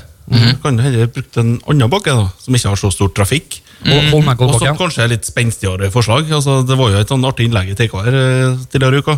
[0.64, 3.60] kan du heller bruke en annen bakke da, som ikke har så stor trafikk.
[3.82, 4.78] og Og så Holmenkollbakken.
[4.78, 6.30] kanskje litt spenstigere forslag.
[6.32, 9.18] Altså, det var jo et sånn artig innlegg i TK her eh, tidligere i uka.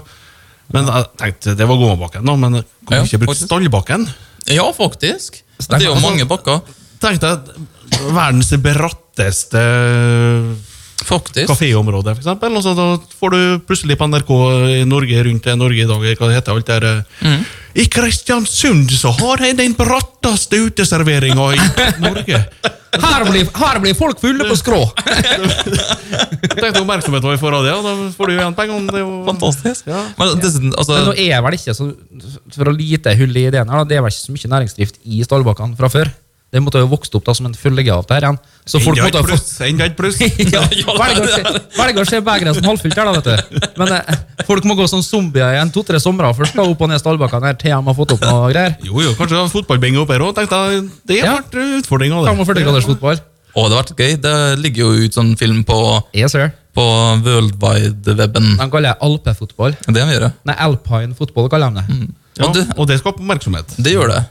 [0.73, 2.53] Men jeg tenkte det var gåbakken, da, men
[2.87, 3.35] kan Ja, vi ikke bruke.
[3.35, 4.07] Stallbakken?
[4.47, 5.41] Ja, faktisk.
[5.59, 6.61] Det er jo mange bakker.
[7.03, 9.61] Tenkte jeg verdens bratteste
[11.03, 11.49] Faktisk.
[11.51, 12.55] kaféområde, for eksempel.
[12.55, 12.85] Og så da
[13.19, 14.31] får du plutselig på NRK
[14.79, 19.09] i Norge rundt Norge i dag, hva det heter alt der eh, I Kristiansund så
[19.17, 21.61] har jeg den bratteste uteserveringa i
[22.03, 22.41] Norge.
[22.93, 24.81] Her blir, her blir folk fulle på skrå!
[26.53, 28.93] Tenk oppmerksomhet vi får av det, da får du igjen pengene.
[28.93, 29.89] Det er jo Fantastisk.
[29.89, 30.03] Ja.
[30.19, 31.89] Men dessuten, altså, Men nå er vel ikke så,
[32.53, 35.23] for å lite hull i ideen her, det er vel ikke så mye næringsdrift i
[35.25, 36.13] Stallbakkene fra før.
[36.53, 38.37] Det måtte jo vokst opp da som en følge av det her igjen.
[38.69, 39.47] Så folk måtte ha fått.
[39.65, 40.19] Enda et pluss.
[40.53, 43.65] ja, velger å se- begeret som halvfullt her, da, vet du.
[43.81, 47.01] Men eh, folk må gå som zombier igjen to-tre somre først, da, opp og ned
[47.01, 48.75] Stallbakkene her, til de har fått opp noe greier.
[48.85, 50.35] Jo, jo, kanskje fotballbingo opp her òg.
[50.37, 51.35] Tenkte jeg, det har Ja.
[51.41, 52.35] vært utfordringa, det.
[52.45, 53.17] 45 graders fotball.
[53.57, 54.13] å, det har vært gøy.
[54.21, 55.79] Det ligger jo ut sånn film på,
[56.13, 56.53] Yes, sir.
[56.77, 56.85] på
[57.25, 58.55] worldwide-weben.
[58.57, 59.75] De kaller det alpefotball.
[59.87, 60.31] Det gjør det.
[60.49, 62.07] Nei, alpine fotball kaller de det.
[62.39, 63.75] Ja, Og det- og det skaper oppmerksomhet.
[63.77, 64.21] Det gjør det.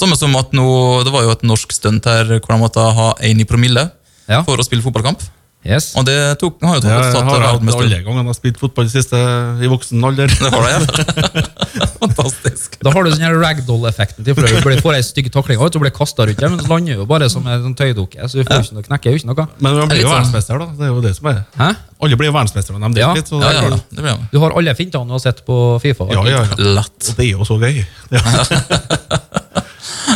[0.00, 0.66] Samme som at nå,
[1.04, 3.90] Det var jo et norsk stunt her hvor de måtte ha én i promille
[4.30, 4.42] Ja.
[4.46, 5.20] for å spille fotballkamp.
[5.60, 5.90] Yes.
[5.92, 8.36] Og det tok, har jo tatt, tatt har jeg har hatt alle gangene jeg har
[8.38, 9.18] spilt fotball i siste
[9.60, 10.30] i voksen alder.
[10.40, 11.42] Det var det, ja.
[12.00, 12.78] Fantastisk.
[12.80, 15.92] Da har du sånn ragdoll-effekten til, for du får ei stygg takling, og så blir
[15.92, 18.78] kasta rundt men så lander jo bare som en sånn tøydukke, så du får ikke
[18.78, 19.46] noe, knekker jo ikke noe.
[19.60, 20.70] Men man blir jo sånn- verdensmester, da.
[20.80, 21.68] Det er jo det som er Hæ?
[22.00, 23.12] Alle blir jo verdensmestere når de Ja.
[23.12, 23.28] drikker litt.
[23.28, 24.18] Så Ja, ja, det blir.
[24.32, 26.08] Du har alle fintene du har sett på Fifa.
[26.08, 26.56] ja, ja, ja.
[26.56, 27.10] Lett.
[27.10, 27.84] Og det er jo så gøy.
[28.10, 28.20] Ja.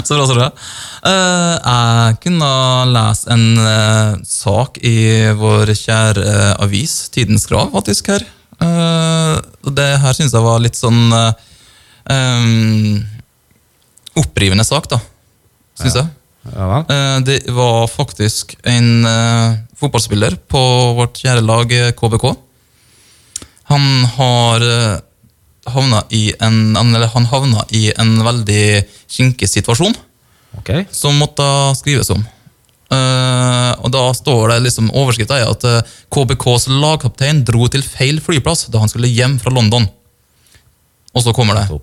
[0.05, 0.51] Så bra, så bra.
[1.05, 2.49] Jeg kunne
[2.93, 4.97] lese en eh, sak i
[5.37, 8.25] vår kjære eh, avis, Tidens Krav, faktisk, her.
[8.61, 9.33] Eh,
[9.73, 11.09] det her syns jeg var litt sånn
[12.12, 13.01] em,
[14.21, 15.01] opprivende sak, da.
[15.81, 16.12] Syns jeg.
[16.53, 16.85] Ja vel.
[16.93, 19.09] Eh, det var faktisk en
[19.81, 20.64] fotballspiller på
[21.01, 22.29] vårt kjære lag KBK.
[23.73, 23.88] Han
[24.19, 24.69] har
[25.66, 29.94] havna i en han- Eller han havna i en veldig kinkig situasjon
[30.59, 30.85] okay.
[30.90, 31.44] som måtte
[31.79, 32.24] skrives om.
[32.92, 35.81] Uh, og da står det liksom Overskrifta er at uh,
[36.12, 39.88] KBKs lagkaptein dro til feil flyplass da han skulle hjem fra London.
[41.14, 41.81] Og så kommer det.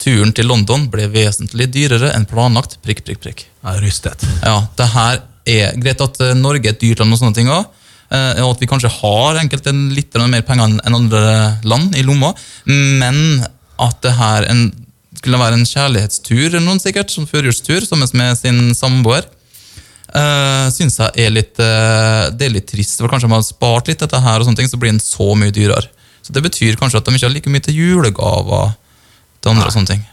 [0.00, 2.78] Turen til London ble vesentlig dyrere enn planlagt.
[2.84, 3.42] Prikk, prikk, prikk.
[3.60, 4.24] Jeg er rystet.
[4.40, 7.50] Ja, det her er greit at eh, Norge er et dyrt land og sånne ting
[7.52, 7.79] også, eh,
[8.10, 11.22] og at vi kanskje har enkelte litt mer penger enn andre
[11.62, 12.32] land i lomma,
[12.66, 13.44] men
[13.80, 14.64] at det her en,
[15.20, 19.28] skulle være en kjærlighetstur eller noen sikkert, som førjulstur, sammen med sin samboer,
[20.14, 23.00] uh, syns jeg er litt, uh, det er litt trist.
[23.00, 25.32] For kanskje man har spart litt dette her, og sånne ting, så blir den så
[25.38, 25.88] mye dyrere.
[26.20, 28.74] Så det betyr kanskje at de ikke har like mye til julegaver
[29.40, 30.04] til andre og sånne ting.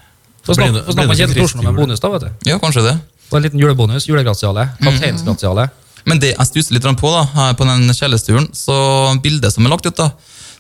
[0.48, 2.48] Så snakker man Kjetil Thorsen om en bonus, da, vet du.
[2.48, 2.96] Ja, kanskje det.
[3.28, 5.68] Og en liten julebonus, julegratiale, kapteinsgratiale.
[6.08, 8.78] Men det jeg stusser litt på da, her på den kjellersturen, så
[9.24, 10.12] bildet som er lagt ut, da,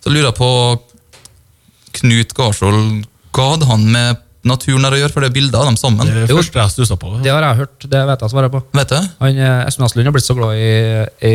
[0.04, 0.52] så lurer jeg på
[1.98, 3.06] Knut Garsvold,
[3.36, 6.06] ga han med naturen her å gjøre, for det er bilder av dem sammen?
[6.06, 7.12] Det er det første jeg stussa på.
[7.24, 8.62] Det har jeg hørt, det vet jeg svaret på.
[8.78, 9.10] Vet du?
[9.24, 10.70] Han, eh, Espen Aslund har blitt så glad i,
[11.28, 11.34] i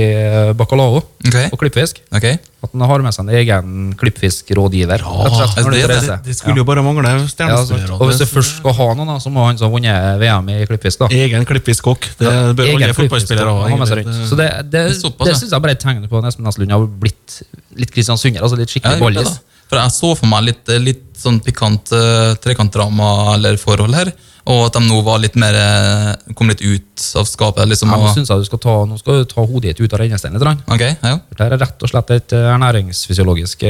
[0.58, 1.50] bacalao okay.
[1.50, 2.38] og klippfisk okay.
[2.62, 5.04] at han har med seg en egen klippfiskrådgiver.
[5.04, 6.18] Ja, slett, altså det det det.
[6.28, 7.60] Det skulle jo bare mangle Ja,
[7.98, 10.52] og hvis du først skal ha noen, da, så må han som har vunnet VM
[10.54, 11.04] i klippfisk.
[11.04, 12.10] da Egen klippfiskkokk.
[12.20, 13.70] Det bør Egen alle fotballspillere ha.
[13.70, 13.92] ha.
[14.28, 16.74] Så det, det, Det det, syns jeg bare er et tegn på at Espen Aslund
[16.74, 17.42] har blitt
[17.78, 18.44] litt kristiansunder.
[18.44, 19.40] Altså litt skikkelig ja, ballis.
[19.72, 24.10] For jeg så for meg litt, litt sånn pikant uh, trekantdrama eller forhold her,
[24.52, 27.62] og at de nå var litt mer eh, kom litt ut av skapet.
[27.70, 27.92] liksom.
[27.94, 30.02] Ja, nå synes jeg du skal ta, nå skal du ta hodet ditt ut av
[30.02, 30.64] rennesteinen litt.
[30.66, 33.62] Okay, ok, ja, Dette er rett og slett et eh, ernæringsfysiologisk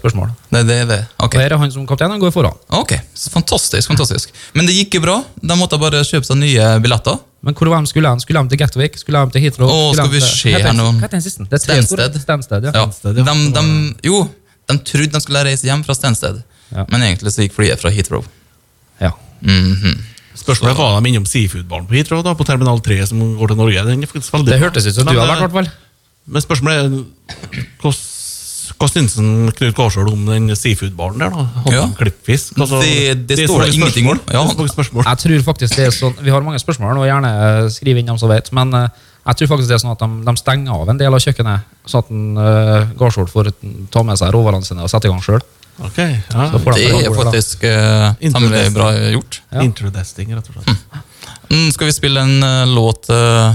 [0.00, 0.32] spørsmål.
[0.56, 1.00] det, det er det.
[1.20, 1.36] Okay.
[1.36, 2.56] Og her er han som kaptein, han går foran.
[2.80, 2.96] Ok,
[3.36, 4.32] fantastisk, fantastisk.
[4.56, 5.20] Men det gikk jo bra.
[5.36, 7.20] De måtte bare kjøpe seg nye billetter.
[7.44, 8.24] Men hvor de skulle de?
[8.24, 8.98] Skulle de til Gatwick?
[9.00, 9.68] Skulle de til Heathrow?
[9.68, 10.90] Åh, skal vi se her nå?
[10.96, 11.44] Hva heter den siste?
[11.44, 11.84] Det er.
[11.84, 12.20] Stansted.
[12.24, 12.72] Stansted, ja.
[12.76, 13.12] Ja, ja.
[13.16, 13.64] de, de,
[14.04, 14.24] jo,
[14.70, 16.84] de trodde de skulle reise hjem fra Stensted, Ja.
[16.88, 18.24] men egentlig så gikk flyet fra Heathrow.
[19.00, 19.10] ja.
[19.42, 19.98] Mhm.
[20.40, 23.56] Spørsmålet er var de innom Seafood-baren på Heathrow, da, på Terminal 3, som går til
[23.58, 23.82] Norge.
[23.84, 25.68] Det hørtes ut som Men, du har eh, vært, i hvert fall.
[26.26, 27.90] Men spørsmålet er
[28.80, 29.16] hva syns
[29.58, 31.30] Knut Garsvold om den seafood-baren der?
[31.34, 31.44] da?
[31.64, 31.86] Hadde Ja.
[31.98, 32.56] klippfisk?
[32.56, 34.20] Altså, Det- det det, står det ingenting om.
[34.32, 34.44] Ja.
[34.46, 37.98] Jeg tror faktisk det er sånn Vi har mange spørsmål her nå, gjerne eh, skriv
[37.98, 38.50] inn dem som vet.
[38.52, 38.88] Men eh,
[39.30, 41.70] jeg tror faktisk det er sånn at de, de stenger av en del av kjøkkenet,
[41.88, 43.50] sånn at en, uh, Garsvold får
[43.94, 45.40] ta med seg råvarene sine og sette i gang sjøl.
[45.80, 46.50] Ok, ja.
[46.52, 49.40] De Det er faktisk uh, temmelig bra gjort.
[49.54, 49.64] Ja.
[49.64, 51.00] Introdesting, rett og slett.
[51.50, 53.54] Mm, skal vi spille en uh, låt Uh,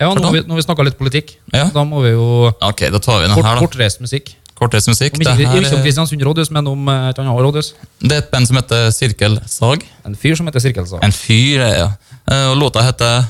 [0.00, 1.34] Ja, nå har vi, nå vi snakka litt politikk.
[1.52, 1.66] Ja.
[1.74, 3.60] Da må vi jo Ok, da tar vi den kort, her, da.
[3.60, 4.30] kortreist musikk.
[4.60, 5.14] Korttidsmusikk.
[5.16, 7.70] Om Det, ikke, ikke om Kristiansund rådhus, men om eh, et annet rådhus.
[8.00, 9.84] det er et band som heter Sirkelsag.
[10.04, 11.04] En fyr som heter Sirkelsag.
[11.04, 11.86] En fyr, ja.
[12.28, 13.24] Eh, Og låta heter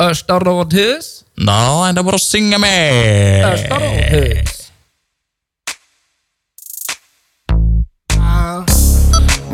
[0.00, 1.08] Ørsta rådhus,
[1.44, 3.44] Nei, det er bare å synge med!
[3.44, 4.56] Ørsta rådhus.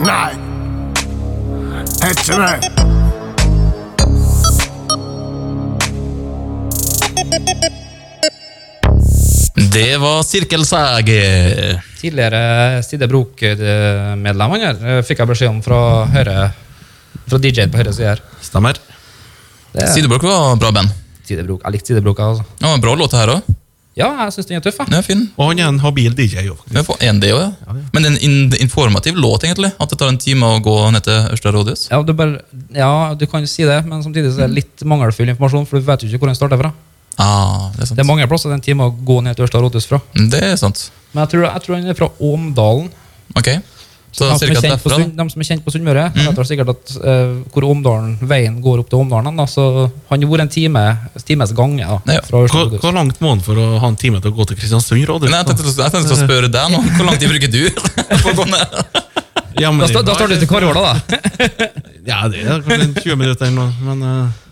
[0.07, 0.31] Nei.
[2.05, 2.55] Heter det.
[9.75, 11.11] Det var Sirkelsag.
[11.99, 15.81] Tidligere Side Brok-medlem eh, fikk jeg beskjed om fra
[16.15, 16.37] høyre
[17.27, 18.23] Fra DJ-en på høyre side her.
[18.47, 18.79] Stemmer.
[19.77, 20.93] Det Sidebrok var bra band.
[21.27, 22.21] Sidebrok, Jeg likte Sidebrok.
[22.23, 22.45] Altså.
[22.63, 23.55] Ja, bra låt her òg.
[23.97, 24.77] Ja, jeg syns den er tøff.
[24.83, 24.91] jeg.
[24.93, 25.23] Den er fin.
[25.41, 26.57] Og han er en habil DJ, jo.
[27.01, 27.77] En det også, ja.
[27.95, 29.71] Men det er en in informativ låt, egentlig.
[29.81, 31.87] At det tar en time å gå ned til Ørsta rådhus.
[31.91, 32.43] Ja, du bare,
[32.77, 35.89] ja, du kan si det, men samtidig så er det litt mangelfull informasjon, for du
[35.89, 36.73] vet jo ikke hvor den starter fra.
[37.17, 37.97] Ah, det er sant.
[37.97, 40.03] Det er mange plasser det er en time å gå ned til Ørsta rådhus fra.
[40.13, 40.91] Det er sant.
[41.15, 42.93] Men jeg tror, jeg tror den er fra Åmdalen.
[43.41, 43.49] Ok.
[44.13, 44.99] Så de, som er kjent på derfra.
[45.03, 48.81] Sund, de som er kjent på Sunnmøre, vet sikkert at uh, hvor omdalen, veien går
[48.81, 49.37] opp til Omdalen.
[49.37, 49.65] Da, så
[50.09, 50.85] han har vært en time,
[51.27, 52.23] times gange da, Ja.
[52.25, 54.47] fra Ørsta Hvor, hvor langt må han for å ha en time til å gå
[54.49, 55.29] til Kristiansund rådhus?
[55.33, 56.81] Nei, jeg tenkte, jeg tenkte å spørre deg nå.
[56.97, 57.63] Hvor lang tid bruker du
[58.25, 58.81] på å gå ned?
[59.61, 61.21] Ja, men Da, sta- da starter du til Karjola, da.
[62.11, 64.43] Ja, det er kanskje 20 minutter eller noe, men Uh...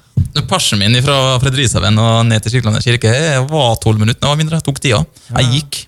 [0.48, 4.20] Persen min fra Fredrikshaugen og ned til Kirkelandet kirke jeg var tolv minutter.
[4.22, 4.58] Det var mindre.
[4.60, 5.00] Jeg tok tida.
[5.38, 5.78] Jeg gikk.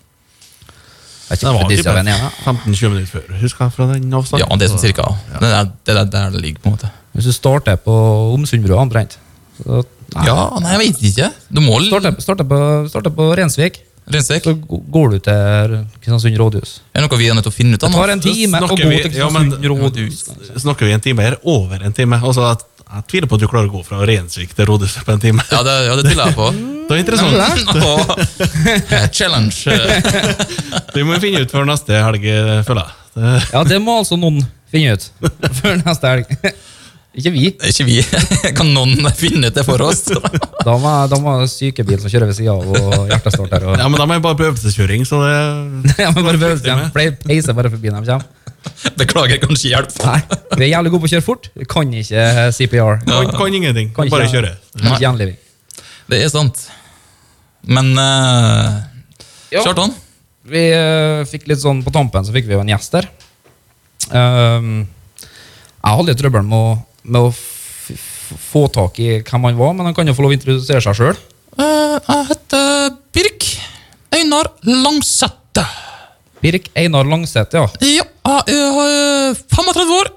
[1.26, 2.02] Det var ikke bare
[2.44, 4.44] 15-20 minutter før, husker jeg, fra den avstanden.
[4.46, 5.08] Ja, det er sånn cirka.
[5.40, 6.90] Det er det er der det ligger, på en måte.
[7.16, 7.94] Hvis du starter på
[8.36, 9.16] Omsundbrua omtrent
[9.66, 11.28] Ja, nei, jeg vet ikke.
[11.50, 12.58] Du må starter, starte på,
[12.92, 13.80] starte på Rensvik,
[14.12, 14.44] Rensvik.
[14.46, 16.76] så går du til Kristiansund rådhus.
[16.94, 17.98] Er det noe vi er nødt til å finne ut Det av nå?
[18.04, 20.20] tar en time å gå til ja, Kristiansund rådhus.
[20.62, 21.38] Snakker vi en time her?
[21.42, 22.20] Over en time?
[22.22, 25.12] Altså, at, jeg tviler på at du klarer å gå fra Rensvik til rådhuset på
[25.16, 25.42] en time.
[25.50, 26.48] Ja, det, ja, det tviler jeg på.
[26.86, 27.34] Det er interessant.
[29.12, 29.56] Challenge.
[30.94, 32.22] Det må vi finne ut før neste helg,
[32.68, 32.94] føler jeg.
[33.16, 34.38] Det- Ja, det må altså noen
[34.70, 35.08] finne ut
[35.58, 36.30] før neste helg.
[37.16, 37.46] Ikke vi.
[37.72, 37.96] Ikke vi.
[38.54, 40.02] Kan noen finne ut det for oss?
[40.12, 43.64] Da må, da må ha sykebil som kjører ved sida av, og hjertestarter.
[43.70, 46.60] Og, Ja, men da må jeg bare på øvelseskjøring, så det ja, men bare prøv
[46.66, 46.86] dem.
[47.24, 48.35] Peiser bare forbi når de kommer.
[49.00, 50.06] Beklager, kan ikke hjelpe.
[50.06, 50.20] Nei,
[50.56, 51.50] vi er jævlig gode på å kjøre fort.
[51.56, 52.24] Vi kan ikke
[52.56, 52.98] CPR.
[53.06, 53.92] kan, kan ingenting.
[53.96, 54.54] Kan Bare kjøre.
[54.76, 55.36] Kan ikke gjenliving.
[56.10, 56.66] Det er sant.
[57.66, 58.82] Men uh,
[59.50, 59.62] Ja.
[59.64, 59.94] Kjartan?
[60.46, 63.08] Vi uh, fikk litt sånn På tampen så fikk vi jo en gjest der.
[64.14, 64.84] Um,
[65.82, 67.42] jeg hadde litt trøbbel med, å- med å f
[67.94, 68.02] f
[68.50, 70.96] få tak i hvem han var, men han kan jo få lov å introdusere seg
[70.98, 71.18] sjøl.
[71.58, 73.46] Uh, jeg heter Birk
[74.14, 75.62] Einar Langsette.
[76.42, 77.66] Birk Einar Langseth, ja.
[77.86, 78.88] Ja, jeg har
[79.30, 80.10] eh, 35 år.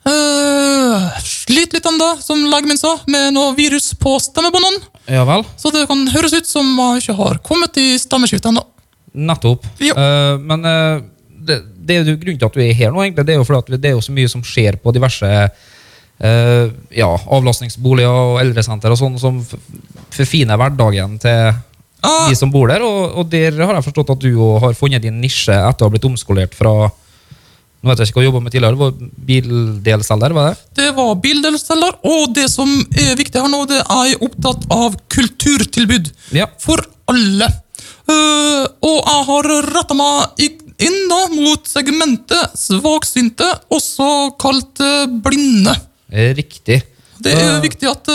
[0.00, 4.80] Uh, sliter litt ennå, som legen min sa, med noe virus på stemmebåndene.
[5.12, 5.44] Ja vel.
[5.60, 8.64] Så det kan høres ut som jeg ikke har kommet i stemmeskiftet ennå.
[9.12, 9.66] Nettopp.
[9.82, 9.96] Ja.
[9.98, 13.26] Uh, men uh, det, det er jo grunnen til at du er her nå, egentlig.
[13.28, 16.66] Det er jo fordi at det er jo så mye som skjer på diverse uh,
[16.96, 19.42] ja, avlastningsboliger og eldresenter og sånn, som
[20.14, 21.50] forfiner hverdagen til
[22.00, 22.28] Ah.
[22.28, 22.82] de som bor der.
[22.84, 25.92] Og, og der har jeg forstått at du har funnet din nisje etter å ha
[25.92, 26.88] blitt omskolert fra
[27.80, 30.64] nå vet jeg ikke hva du jobbet med tidligere, det var bildelselger, var det?
[30.76, 34.98] Det var bildelsteller, og det som er viktig her nå, det er jeg opptatt av
[35.14, 36.10] kulturtilbud.
[36.36, 36.50] Ja.
[36.60, 37.48] For alle.
[38.04, 40.44] Uh, og jeg har retta meg
[40.80, 44.06] inn da mot segmentet svaksynte, også
[44.40, 45.74] kalt eh, blinde.
[46.36, 46.78] Riktig.
[47.20, 47.64] Det er uh.
[47.64, 48.08] viktig at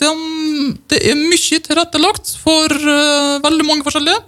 [0.00, 4.20] dem- det er mye tilrettelagt for veldig mange forskjellige.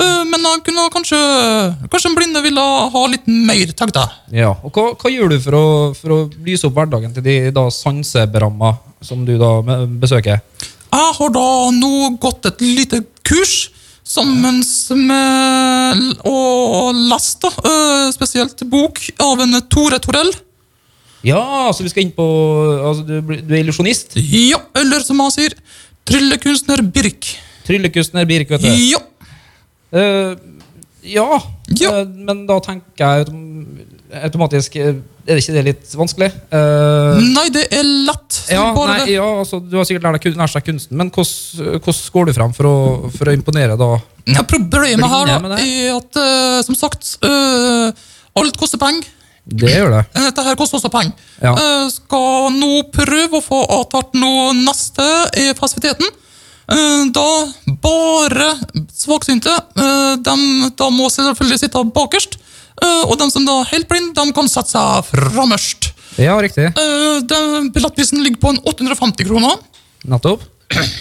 [0.00, 1.18] Eh, men jeg kunne kanskje
[1.90, 4.42] Kanskje en blinde ville ha litt mer, tenkte jeg.
[4.42, 5.64] Ja, og hva, hva gjør du for å,
[5.96, 8.74] for å lyse opp hverdagen til de da sanseberamma
[9.04, 9.52] som du da
[10.00, 10.40] besøker?
[10.90, 11.92] Jeg har da nå
[12.22, 13.70] gått et lite kurs
[14.10, 14.62] sammen
[15.06, 20.32] med og lest da, eh, spesielt bok av en Tore Torell.
[21.26, 22.24] Ja, så vi skal inn på
[22.80, 24.16] altså, du, du er illusjonist?
[24.16, 25.54] Ja, eller som han sier,
[26.08, 27.28] tryllekunstner Birk.
[27.68, 28.70] Tryllekunstner Birk, vet du.
[28.72, 29.02] Ja,
[29.90, 30.34] Eh,
[31.02, 31.42] ja,
[31.80, 31.90] Ja.
[32.02, 33.28] Uh, men da tenker jeg
[34.20, 36.28] automatisk eh, Er det ikke det litt vanskelig?
[36.50, 38.40] Uh, nei, det er lett.
[38.50, 41.78] ja, nei, ja, altså, Du har sikkert lært deg, lært deg kunsten, men hvordan,
[42.14, 42.74] går du frem for å,
[43.14, 43.92] for å imponere da?
[44.30, 46.20] Ja, problemet her da, er at,
[46.66, 49.06] som sagt, alt koster penger.
[49.50, 50.02] Det gjør det.
[50.14, 51.14] Dette her koster også penger.
[51.42, 51.54] Ja.
[51.90, 55.06] Skal nå prøve å få avtalt noe neste
[55.40, 56.10] i fasiliteten.
[56.70, 57.26] Eh, da
[57.82, 58.52] bare
[58.94, 59.56] svaksynte.
[59.76, 59.88] De,
[60.26, 60.44] dem,
[60.78, 62.38] da må selvfølgelig sitte bakerst.
[62.82, 65.90] eh, og de som da er helt blinde, de kan sette seg framerst.
[66.18, 66.68] Ja, riktig.
[66.76, 67.20] Uh,
[67.72, 69.60] billettprisen ligger på en 850 kroner.
[70.04, 70.42] Nettopp.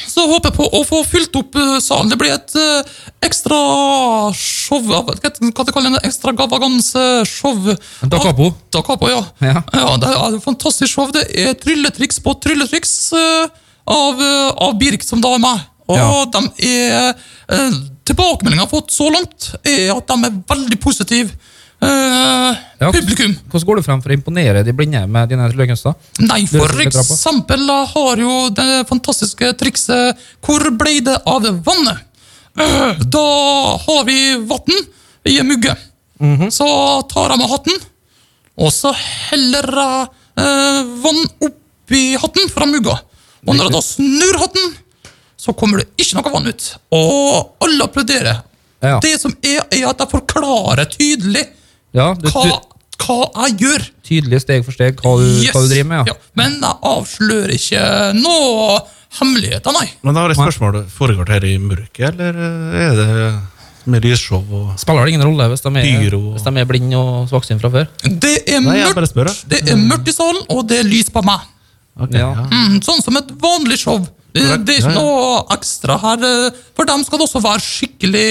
[0.09, 2.09] Så håper jeg på å få fylt opp eh, salen.
[2.09, 2.87] Det blir et eh,
[3.27, 3.57] ekstra
[4.33, 6.01] show Hva det kaller det?
[6.09, 7.69] Ekstravaganse-show.
[8.09, 8.49] Da capo.
[8.73, 9.21] Da capo, ja.
[9.45, 9.61] Ja.
[10.01, 11.11] Det er et fantastisk show.
[11.13, 13.59] Det er trylletriks på trylletriks eh,
[13.89, 15.65] av, eh, av Birk, som da med.
[15.89, 16.25] Og Ja.
[16.29, 17.15] de er
[17.49, 21.31] uh, Tilbakemeldingen jeg har fått så langt, er at de er veldig positive.
[21.81, 23.33] Uh, Ja, publikum.
[23.49, 25.95] Hvordan går du frem for å imponere de blinde med dine tryllekunster?
[26.25, 32.05] Nei, for eksempel jeg har jo det fantastiske trikset Hvor ble det av vannet?
[32.59, 33.25] Uh, Da
[33.85, 34.19] har vi
[34.49, 34.81] vann
[35.25, 35.75] i en mugge.
[36.19, 36.49] Mhm.
[36.51, 36.67] Så
[37.09, 37.77] tar jeg med hatten,
[38.59, 38.91] og så
[39.29, 40.07] heller jeg
[40.39, 42.97] uh, vann oppi hatten fra mugga.
[43.47, 44.73] Og når du da snur hatten,
[45.39, 46.65] så kommer det ikke noe vann ut.
[46.95, 48.41] Og alle applauderer.
[48.83, 48.97] Ja.
[49.03, 51.41] Det som er, er at jeg forklarer tydelig
[51.95, 52.45] Ja, du, hva,
[53.03, 53.17] hva
[53.47, 53.85] jeg gjør.
[54.07, 56.07] tydelig steg for steg hva du, hva du driver med.
[56.11, 56.15] Ja.
[56.39, 57.83] Men jeg avslører ikke
[58.19, 58.79] noe
[59.19, 59.87] hemmeligheter, nei.
[60.05, 60.81] Men da har jeg et spørsmål.
[60.93, 62.43] Foregår det her i mørket, eller
[62.83, 66.19] er det med lysshow og Spiller det ingen rolle hvis de er, Pyro.
[66.35, 67.87] hvis de er blinde og svaksynte fra før?
[68.05, 69.31] Det er, Nei, mørkt, spør.
[69.49, 71.47] det er mørkt i salen, og det er lys på meg.
[71.99, 72.29] Ok, Ja.
[72.35, 72.45] ja.
[72.51, 73.99] Mm, sånn som et vanlig show.
[74.33, 75.01] Det, det er ikke ja, ja.
[75.01, 76.23] noe ekstra her.
[76.23, 78.25] eh, For dem skal det også være skikkelig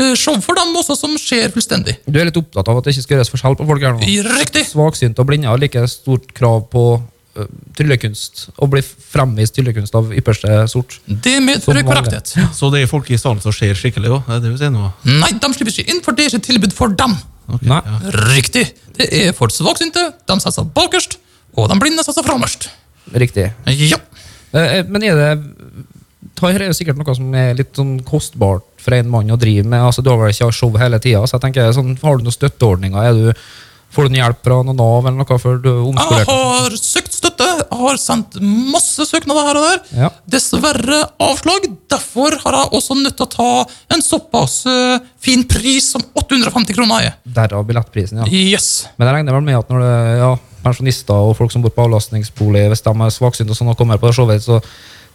[0.00, 1.98] eh, show for dem også, som skjer fullstendig.
[2.08, 4.12] Du er litt opptatt av at det ikke skal gjøres forskjell på folk her nå?
[4.38, 4.64] Riktig.
[4.70, 6.84] Svaksynte og blinde har like stort krav på
[7.36, 7.44] uh,
[7.76, 10.96] tryllekunst, og blir fremvist tryllekunst av ypperste sort.
[11.06, 12.32] Det medfører korrekthet.
[12.56, 14.30] Så det er folk i salen som ser skikkelig òg?
[14.40, 14.94] Det vil det noe.
[15.04, 17.18] Nei, de slipper ikke inn, for det er ikke tilbud for dem.
[17.68, 17.82] Nei.
[18.32, 18.64] Riktig.
[18.96, 20.06] Det er for svaksynte.
[20.24, 21.18] De setter seg bakerst,
[21.58, 22.70] og de blinde setter seg framerst.
[23.12, 23.50] Riktig.
[23.66, 23.98] Ja.
[24.54, 25.30] Eh, Men er det
[26.34, 29.64] Dette er jo sikkert noe som er litt sånn kostbart for en mann å drive
[29.66, 29.80] med.
[29.80, 32.34] altså Du har vel ikke show hele tida, så jeg tenker sånn, har du noen
[32.34, 33.06] støtteordninger?
[33.06, 33.44] Er du,
[33.94, 36.26] får du noen hjelp fra noen Nav eller noe før du omskolerer?
[36.26, 37.46] Jeg har søkt støtte.
[37.62, 39.80] Jeg har sendt masse søknader her og der.
[40.02, 40.10] Ja.
[40.34, 41.68] Dessverre avslag.
[41.94, 43.50] Derfor har jeg også nødt til å ta
[43.94, 47.14] en såpass eh, fin pris som 850 kroner er.
[47.24, 48.28] Derav billettprisen, ja.
[48.28, 48.88] Yes.
[48.98, 49.94] Men jeg regner vel med at når det
[50.24, 50.32] ja,
[50.64, 54.00] pensjonister og folk som bor på avlastningsbolig, hvis de er svaksynte og sånn og kommer
[54.00, 54.60] på det showet, så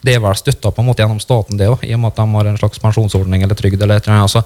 [0.05, 2.21] det er vel støtta på en måte gjennom staten, det òg, i og med at
[2.21, 4.29] de har en slags pensjonsordning eller trygd eller et eller annet.
[4.29, 4.43] Altså,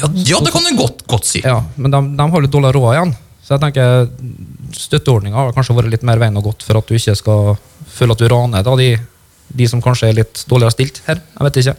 [0.00, 1.42] Ja, ja det kan du godt, godt si.
[1.44, 3.12] ja, men de, de har litt dårlig råd igjen.
[3.44, 4.06] Så jeg tenker
[4.72, 7.50] støtteordninga har kanskje vært litt mer veien og gå for at du ikke skal
[7.92, 8.94] føle at du raner da, de,
[9.60, 11.20] de som kanskje er litt dårligere stilt her.
[11.20, 11.74] Jeg vet ikke.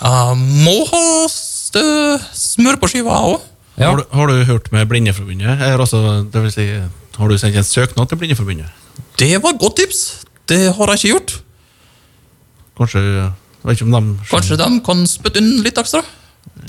[0.00, 1.84] Jeg må ha stø
[2.32, 3.44] smør på skiva, jeg òg.
[3.80, 3.90] Ja.
[3.90, 5.60] Har, du, har du hørt med Blindeforbundet?
[5.76, 6.00] Altså,
[6.32, 6.66] det vil si,
[7.20, 8.70] har du sendt en søknad til Blindeforbundet?
[9.20, 10.00] Det var et godt tips.
[10.48, 11.34] Det har jeg ikke gjort.
[12.80, 13.02] Kanskje
[13.60, 16.00] jeg vet ikke om de Kanskje de kan spytte inn litt ekstra?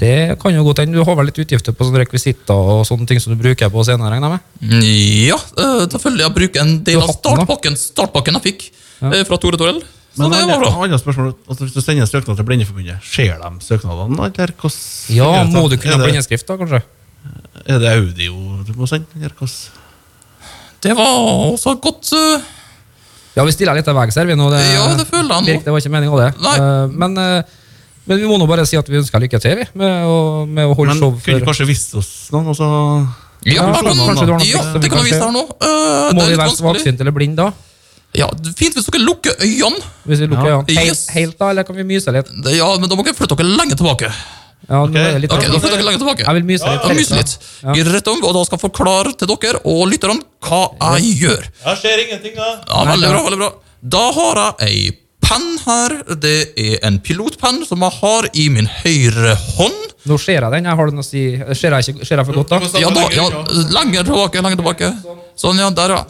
[0.01, 0.97] Det kan jo godt hende.
[0.99, 3.85] Du har vel litt utgifter på sånne rekvisitter og sånne ting som du bruker på
[3.87, 4.09] scenen?
[4.11, 4.83] regner jeg med?
[5.29, 8.65] Ja, eh, da følger jeg å bruke en del av startpakken, startpakken jeg fikk
[8.99, 9.23] ja.
[9.27, 9.81] fra Tore Torell.
[10.11, 10.71] Så Men det var bra.
[10.83, 14.17] andre spørsmål, altså Hvis du sender en søknad til Blindeforbundet, ser de søknadene?
[14.27, 16.81] Eller hvordan Ja, må du kunne ha blindeskrift, da, kanskje?
[17.65, 19.07] er det audio du må sende?
[19.15, 19.80] Eller hvordan?
[20.81, 21.07] Det var
[21.51, 22.41] også godt uh...
[23.35, 24.49] Ja, vi stiller litt av veis her, vi nå.
[24.51, 25.47] Det, Ja, det føler jeg nå.
[25.47, 26.29] Birk, det var ikke meningen av det.
[26.43, 26.55] Nei.
[26.59, 27.59] Eh, men, uh,
[28.09, 30.17] men vi må nå bare si at vi ønsker lykke til, vi, med å,
[30.49, 32.49] med å holde Men show kunne du for kanskje visst oss noen?
[32.51, 32.67] Og så
[33.47, 35.45] Ja, Ja, kan, kanskje du har noe ja, tips det kan vi vise her nå.
[35.47, 37.47] Eh, Må det er vi være svaksynte svaksynt eller blind da?
[38.17, 38.27] Ja,
[38.59, 39.79] Fint hvis dere lukker øynene.
[40.03, 40.57] Hvis vi lukker Ja.
[40.59, 40.75] øynene.
[40.81, 41.05] Helt, Yes.
[41.15, 42.27] helt da, eller kan vi myse litt?
[42.51, 44.11] Ja, men Da må dere flytte dere lenge tilbake.
[44.69, 44.93] Ja, nå Ok.
[44.93, 46.25] det litt Ok, da får dere lenger tilbake.
[46.25, 46.85] Jeg vil myse litt.
[46.85, 47.37] Ja, myse litt.
[47.63, 47.73] Ja.
[47.95, 50.61] Rett om, og da skal jeg forklare til dere og lytterne hva
[50.99, 51.45] jeg gjør.
[51.65, 52.49] Jeg ser ingenting, da.
[52.67, 53.51] Ja, veldig bra, veldig bra.
[53.81, 55.97] Da har jeg ei penn her.
[56.21, 59.77] Det er en pilotpenn som jeg har i min høyre hånd.
[60.09, 60.65] Nå ser jeg den.
[60.65, 61.23] Jeg har den å si.
[61.53, 62.79] Ser jeg, ikke, ser jeg for godt, da?
[62.81, 63.27] Ja, da, ja,
[63.75, 64.89] lenger tilbake, lenger tilbake.
[65.37, 66.05] Sånn, ja, der, ja.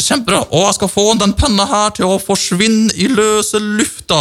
[0.00, 0.46] Kjempebra.
[0.50, 4.20] Og jeg skal få den penna her til å forsvinne i løse lufta.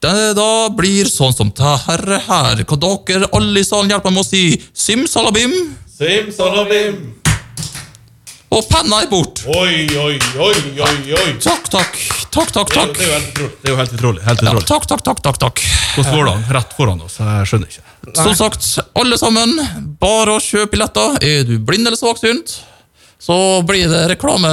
[0.00, 2.62] Det da blir sånn som det herre her.
[2.64, 5.52] hva dere alle i salen hjelper meg med å si simsalabim?
[5.92, 6.94] Simsalabim.
[8.50, 9.42] Og penna er bort.
[9.46, 11.26] Oi, oi, oi, oi, oi.
[11.44, 12.00] Takk, takk.
[12.32, 12.96] Takk, takk, takk.
[12.96, 14.24] Det er jo helt utrolig.
[14.24, 14.64] Helt utrolig.
[14.64, 15.62] Ja, takk, takk, takk, takk, takk.
[15.98, 16.34] Hvordan går det?
[16.56, 17.20] Rett foran oss.
[17.20, 17.84] Jeg skjønner ikke.
[18.16, 19.52] Som sagt, alle sammen,
[20.00, 21.20] bare å kjøpe billetter.
[21.20, 22.56] Er du blind eller svaksynt,
[23.20, 23.36] så
[23.68, 24.48] blir det reklame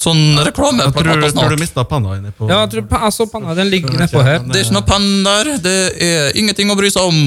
[0.00, 1.58] Sånn reklame Jeg tror, du snart.
[1.60, 3.54] mista panna inne på Ja, jeg, tror, jeg så panna.
[3.58, 4.40] Den ligger nedpå her.
[4.48, 5.50] Det er ikke noe penn der.
[5.60, 7.20] Det er ingenting å bry seg om.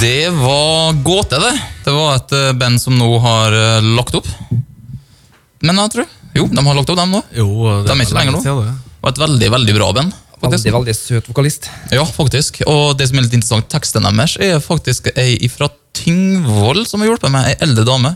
[0.00, 1.54] Det var gåte, det.
[1.84, 4.28] Det var et eh, band som nå har eh, lagt opp.
[5.60, 6.06] Men jeg tror
[6.36, 7.20] Jo, de har lagt opp, dem nå.
[7.36, 7.48] Jo,
[7.82, 8.40] det De er ikke lenger nå.
[8.64, 8.74] det.
[9.00, 10.16] Og et veldig, veldig bra band.
[10.40, 10.66] Faktisk.
[10.66, 11.70] Veldig, veldig søt vokalist.
[11.94, 12.62] Ja, faktisk.
[12.70, 17.10] Og det som er litt interessant, teksten deres er faktisk ei fra Tingvoll som har
[17.10, 18.14] hjulpet meg, ei eldre dame.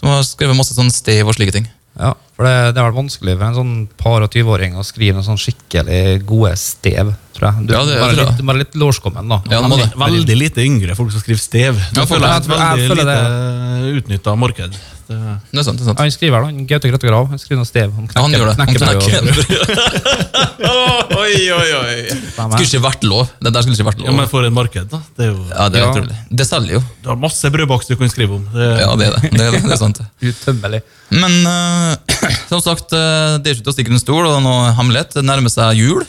[0.00, 1.66] Som har skrevet masse sånn stev og slike ting.
[1.96, 5.16] Ja, for det, det er vel vanskelig for en sånn par og 20-åring å skrive
[5.16, 7.66] noen sånn skikkelig gode stev, tror jeg.
[7.66, 9.40] Du Ja, det- bare, jeg tror litt, bare litt lårskommen, da.
[9.50, 9.88] Ja, det.
[9.96, 11.74] Veldig lite yngre folk som skriver stev.
[11.80, 14.72] Ja, Det føler jeg jeg- jeg veldig føler lite utnytta marked.
[15.06, 15.16] Det,
[15.52, 15.98] Det er sant, det er sant.
[15.98, 17.28] Ja, Han skriver da, han Gaute Grøtte Grav.
[17.30, 18.56] Han skriver noe stev om Ja, han gjør det.
[18.58, 19.96] Han knekker.
[21.16, 21.96] oi, oi, oi.
[22.34, 23.28] Skulle ikke vært lov.
[23.38, 24.08] Det der skulle ikke vært lov.
[24.10, 24.98] ja, men for et marked, da.
[25.16, 25.92] Det er jo, Ja, det er Ja.
[26.40, 26.82] Det selger jo.
[27.02, 28.48] du har masse brødbakst du kan skrive om.
[28.52, 29.30] Det, Ja, det er det.
[29.30, 29.62] Det er, det.
[29.62, 30.00] det er sant.
[30.22, 30.82] Utømmelig.
[31.10, 31.96] Men eh,
[32.50, 34.54] som sagt, eh, det er ikke til å stikke under stol, og nå.
[35.14, 36.04] Det nærmer seg jul.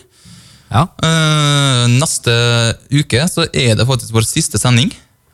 [0.68, 0.84] Ja.
[0.99, 2.34] Eh, neste
[2.91, 4.91] uke så er det faktisk vår siste sending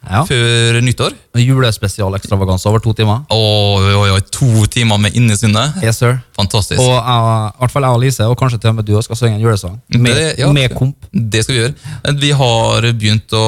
[0.09, 0.23] ja.
[0.27, 1.15] før nyttår.
[1.39, 3.23] Julespesialekstravaganse over to timer.
[3.33, 5.63] Oi, oi, oi, to timer med Innesinne.
[5.83, 6.17] Yes, sir.
[6.37, 6.81] Fantastisk.
[6.81, 9.19] Og uh, i hvert fall jeg og Lise, og kanskje til og med du, skal
[9.19, 9.77] synge en julesang.
[9.95, 10.51] Med, Det- ja.
[10.53, 10.97] med komp.
[11.11, 12.17] Det skal vi gjøre.
[12.23, 13.45] Vi har begynt å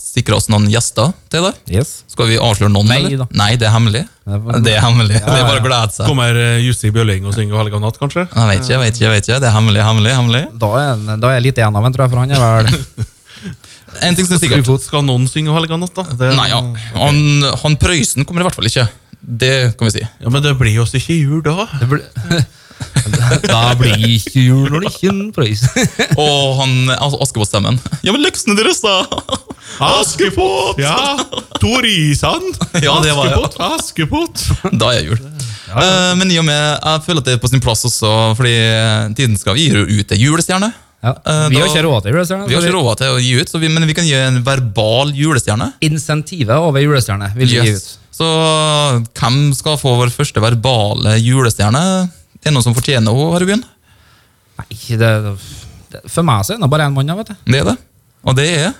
[0.00, 1.54] sikre oss noen gjester til det.
[1.78, 2.02] Yes.
[2.12, 2.88] Skal vi avsløre noen?
[2.90, 3.24] Nei eller?
[3.24, 3.28] da.
[3.42, 4.04] Nei, det er hemmelig.
[4.26, 5.20] Det er hemmelig.
[5.22, 6.06] Det er bare å glede seg.
[6.08, 8.24] Kommer eh, Jussi Bjørling og synger Helga natt, kanskje?
[8.26, 9.40] Jeg vet ikke, jeg vet ikke, jeg vet ikke.
[9.44, 10.40] Det er hemmelig, hemmelig, hemmelig.
[10.58, 13.06] Da er, da er jeg litt igjen av en, tror jeg, for han er vel
[14.02, 14.68] En ting som er sikkert.
[14.84, 16.04] Skal noen synge Helga natt, da?
[16.12, 16.60] Det, Nei, ja.
[16.96, 18.86] han, han Prøysen kommer i hvert fall ikke.
[19.26, 20.04] Det kan vi si.
[20.04, 21.66] ja, Men det blir jo ikke jul da.
[21.80, 22.04] det blir,
[23.50, 25.64] Da blir ikke jul når det ikke er en prøys.
[26.22, 27.80] Og han Askepott-stemmen.
[28.06, 29.00] Ja, men leksene deres, da!
[29.82, 30.78] Askepott!
[30.80, 31.16] Ja,
[31.60, 32.44] Torisan.
[32.84, 33.32] Ja, det var.
[33.32, 34.78] Askepott, Askepott.
[34.78, 35.18] Da er jul.
[35.18, 35.46] jul.
[35.72, 36.14] ja.
[36.18, 38.56] men i og med, jeg føler at det er på sin plass også, fordi
[39.18, 40.70] tiden skal vi jo ut ei julestjerne.
[41.06, 41.12] Ja.
[41.22, 42.48] Uh, Vi har ikke råd til julestjerne.
[42.50, 44.40] Vi har ikke råd til å gi ut, så vi, men vi kan gi en
[44.46, 45.70] verbal julestjerne.
[45.86, 47.88] Insentivet over julestjerne vil vi gi ut.
[48.16, 48.26] Så
[49.20, 51.82] hvem skal få vår første verbale julestjerne?
[52.40, 53.62] Det Er noen som fortjener henne, Harbyen?
[54.56, 55.10] Nei, det,
[55.92, 57.12] det, for meg så er det bare én mann.
[57.18, 57.36] vet du.
[57.52, 57.76] Det er det.
[58.26, 58.72] Og det er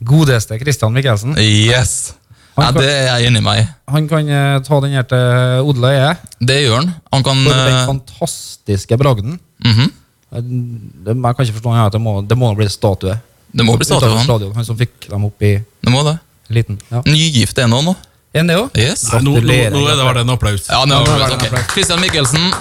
[0.00, 1.36] Godeste Christian Michelsen.
[1.38, 2.14] Yes!
[2.56, 3.68] Ja, Han kan- det er jeg enig med.
[3.88, 6.16] Han kan eh, ta den her til Odle Øye.
[6.40, 6.88] Det gjør han.
[7.12, 9.38] Han kan for den eh, fantastiske bragden.
[9.64, 9.80] mhm.
[9.80, 9.99] Eh,
[10.30, 13.16] det, jeg kan ikke forstå at det må, det må bli statue.
[13.50, 14.22] Det må bli statue han.
[14.24, 16.18] stadion, Han som fikk dem opp i Det må det.
[16.54, 16.78] liten.
[16.90, 17.02] Ja.
[17.06, 17.96] Nygift er nå nå.
[18.32, 18.70] En det òg?
[18.78, 19.08] Yes.
[19.12, 20.68] Nei, nå, nå, nå er det vel en applaus.
[20.70, 21.42] Ja, nå, nå er det ok.
[21.42, 21.72] en applaus.
[21.74, 22.52] Christian Mikkelsen.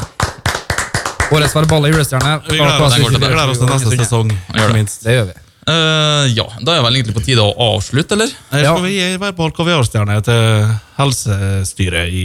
[1.30, 2.40] Årets verbale julestjerne.
[2.50, 4.32] Vi gleder oss, til neste sesong.
[4.34, 4.78] Gjør Ikke det.
[4.80, 5.04] minst.
[5.06, 5.36] Det gjør vi.
[5.70, 8.32] Uh, ja, da er det vel egentlig på tide å avslutte, eller?
[8.50, 8.72] Her Ja.
[8.74, 12.24] skal vi gi verbal kaviarstjerne til helsestyret i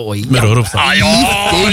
[0.00, 1.00] Oi, Møre og Romsdal.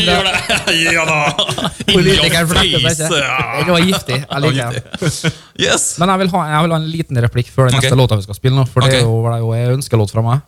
[0.03, 0.39] gjør det!
[0.97, 1.19] Ja da!
[1.87, 3.29] Politikeren fornekter seg ikke.
[3.63, 4.17] Det var giftig.
[4.25, 4.81] Jeg liker det.
[5.65, 5.85] Yes.
[5.99, 7.85] Men jeg vil, ha, jeg vil ha en liten replikk før den Ok.
[7.85, 8.65] neste låta vi skal spille nå.
[8.67, 10.43] For det er jo, det er jo en ønskelåt fra meg.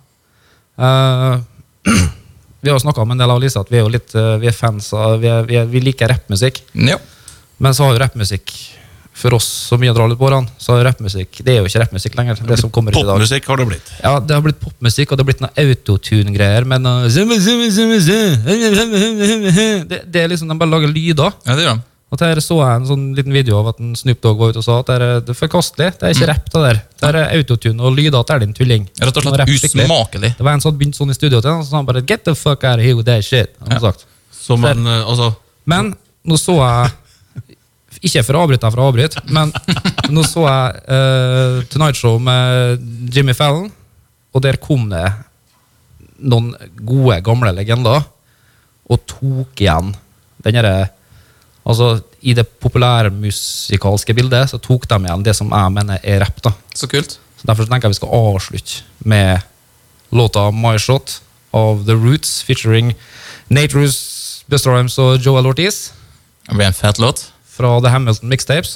[0.79, 1.39] Uh,
[2.63, 4.47] vi har snakka med en del av Lisa at vi er jo litt eh, vi
[4.51, 6.61] er fans av Vi, er, vi, er, vi liker rappmusikk.
[6.87, 6.99] Ja.
[7.61, 8.53] Men så har jo rappmusikk
[9.21, 12.17] for oss som mye drar litt på årene, så rappmusikk Det er jo ikke rappmusikk
[12.17, 12.41] lenger.
[12.41, 13.13] Det det som kommer ut i dag.
[13.13, 13.87] Popmusikk har det blitt.
[14.01, 16.65] Ja, Det har blitt popmusikk, og det har blitt noe autotune-greier.
[16.65, 16.83] Men
[19.91, 21.31] det, det er liksom De bare lager lyder.
[21.45, 21.87] ja, det gjør de.
[22.11, 24.59] Og der så jeg en sånn liten video av at en Snoop Dogg var ute
[24.59, 25.85] og sa at det er, det er forkastelig.
[25.95, 26.79] Det er ikke rapp, det der.
[26.99, 28.87] Det er autotune og lyder til din tulling.
[28.99, 30.33] Rett og slett usmakelig.
[30.35, 32.03] Det var en som hadde begynt sånn i studio til og så sa han bare
[32.03, 33.55] 'get the fuck out of here with that shit'.
[33.63, 34.03] Han har sagt.
[34.49, 35.31] Eh, altså,
[35.65, 35.95] Men
[36.27, 36.91] nå så jeg
[38.01, 39.51] Ikke for å avbryte deg for å avbryte, men
[40.13, 42.81] nå så jeg uh, Tonight Show med
[43.13, 43.69] Jimmy Fallon,
[44.31, 45.05] og der kom det
[46.21, 48.01] noen gode, gamle legender
[48.91, 49.93] og tok igjen
[50.41, 50.89] den derre
[51.61, 56.39] Altså, i det populærmusikalske bildet så tok de igjen det som jeg mener er rapp.
[56.41, 56.55] da.
[56.73, 57.19] Så kult.
[57.37, 59.45] Så Derfor tenker jeg vi skal avslutte med
[60.09, 61.19] låta My Shot
[61.53, 62.95] av The Roots featuring
[63.49, 65.91] Nate Roos, Buster Rhymes og Joel Ortiz
[66.47, 67.30] Det blir en fet låt.
[67.61, 68.75] Fra The Hamilton Mixtapes.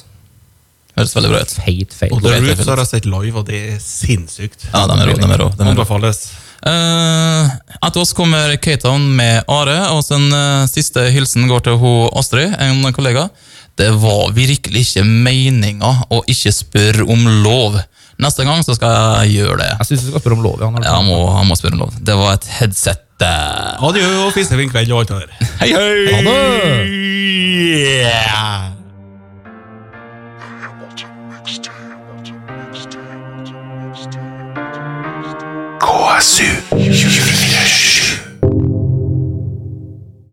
[0.96, 1.52] Høres veldig bra ut.
[1.60, 2.12] Feit, feit.
[2.14, 4.62] og det The Roots har jeg sett live, og det er sinnssykt.
[4.72, 5.16] Ja, de er rå.
[5.20, 5.48] De er rå.
[5.52, 5.72] De er rå.
[5.74, 6.22] Anbefales.
[6.66, 7.50] Eh,
[7.84, 12.08] etter oss kommer K-Town med Are, og sin en eh, siste hilsen går til hun
[12.16, 13.26] Astrid, en kollega.
[13.76, 17.76] Det var virkelig ikke meninga å ikke spørre om lov.
[18.24, 18.94] Neste gang så skal
[19.26, 19.68] jeg gjøre det.
[19.82, 20.62] Jeg syns du skal spørre om lov.
[20.64, 21.98] Ja, Jeg må, jeg må spørre om lov.
[22.00, 23.04] Det var et headset.
[23.20, 23.84] eh.
[23.90, 25.52] Adjø og fisefin kveld og alt det der.
[25.60, 26.08] Hei, hei!
[26.14, 26.88] Ha det!
[27.76, 28.75] Yeah.
[35.86, 37.35] KSU 24.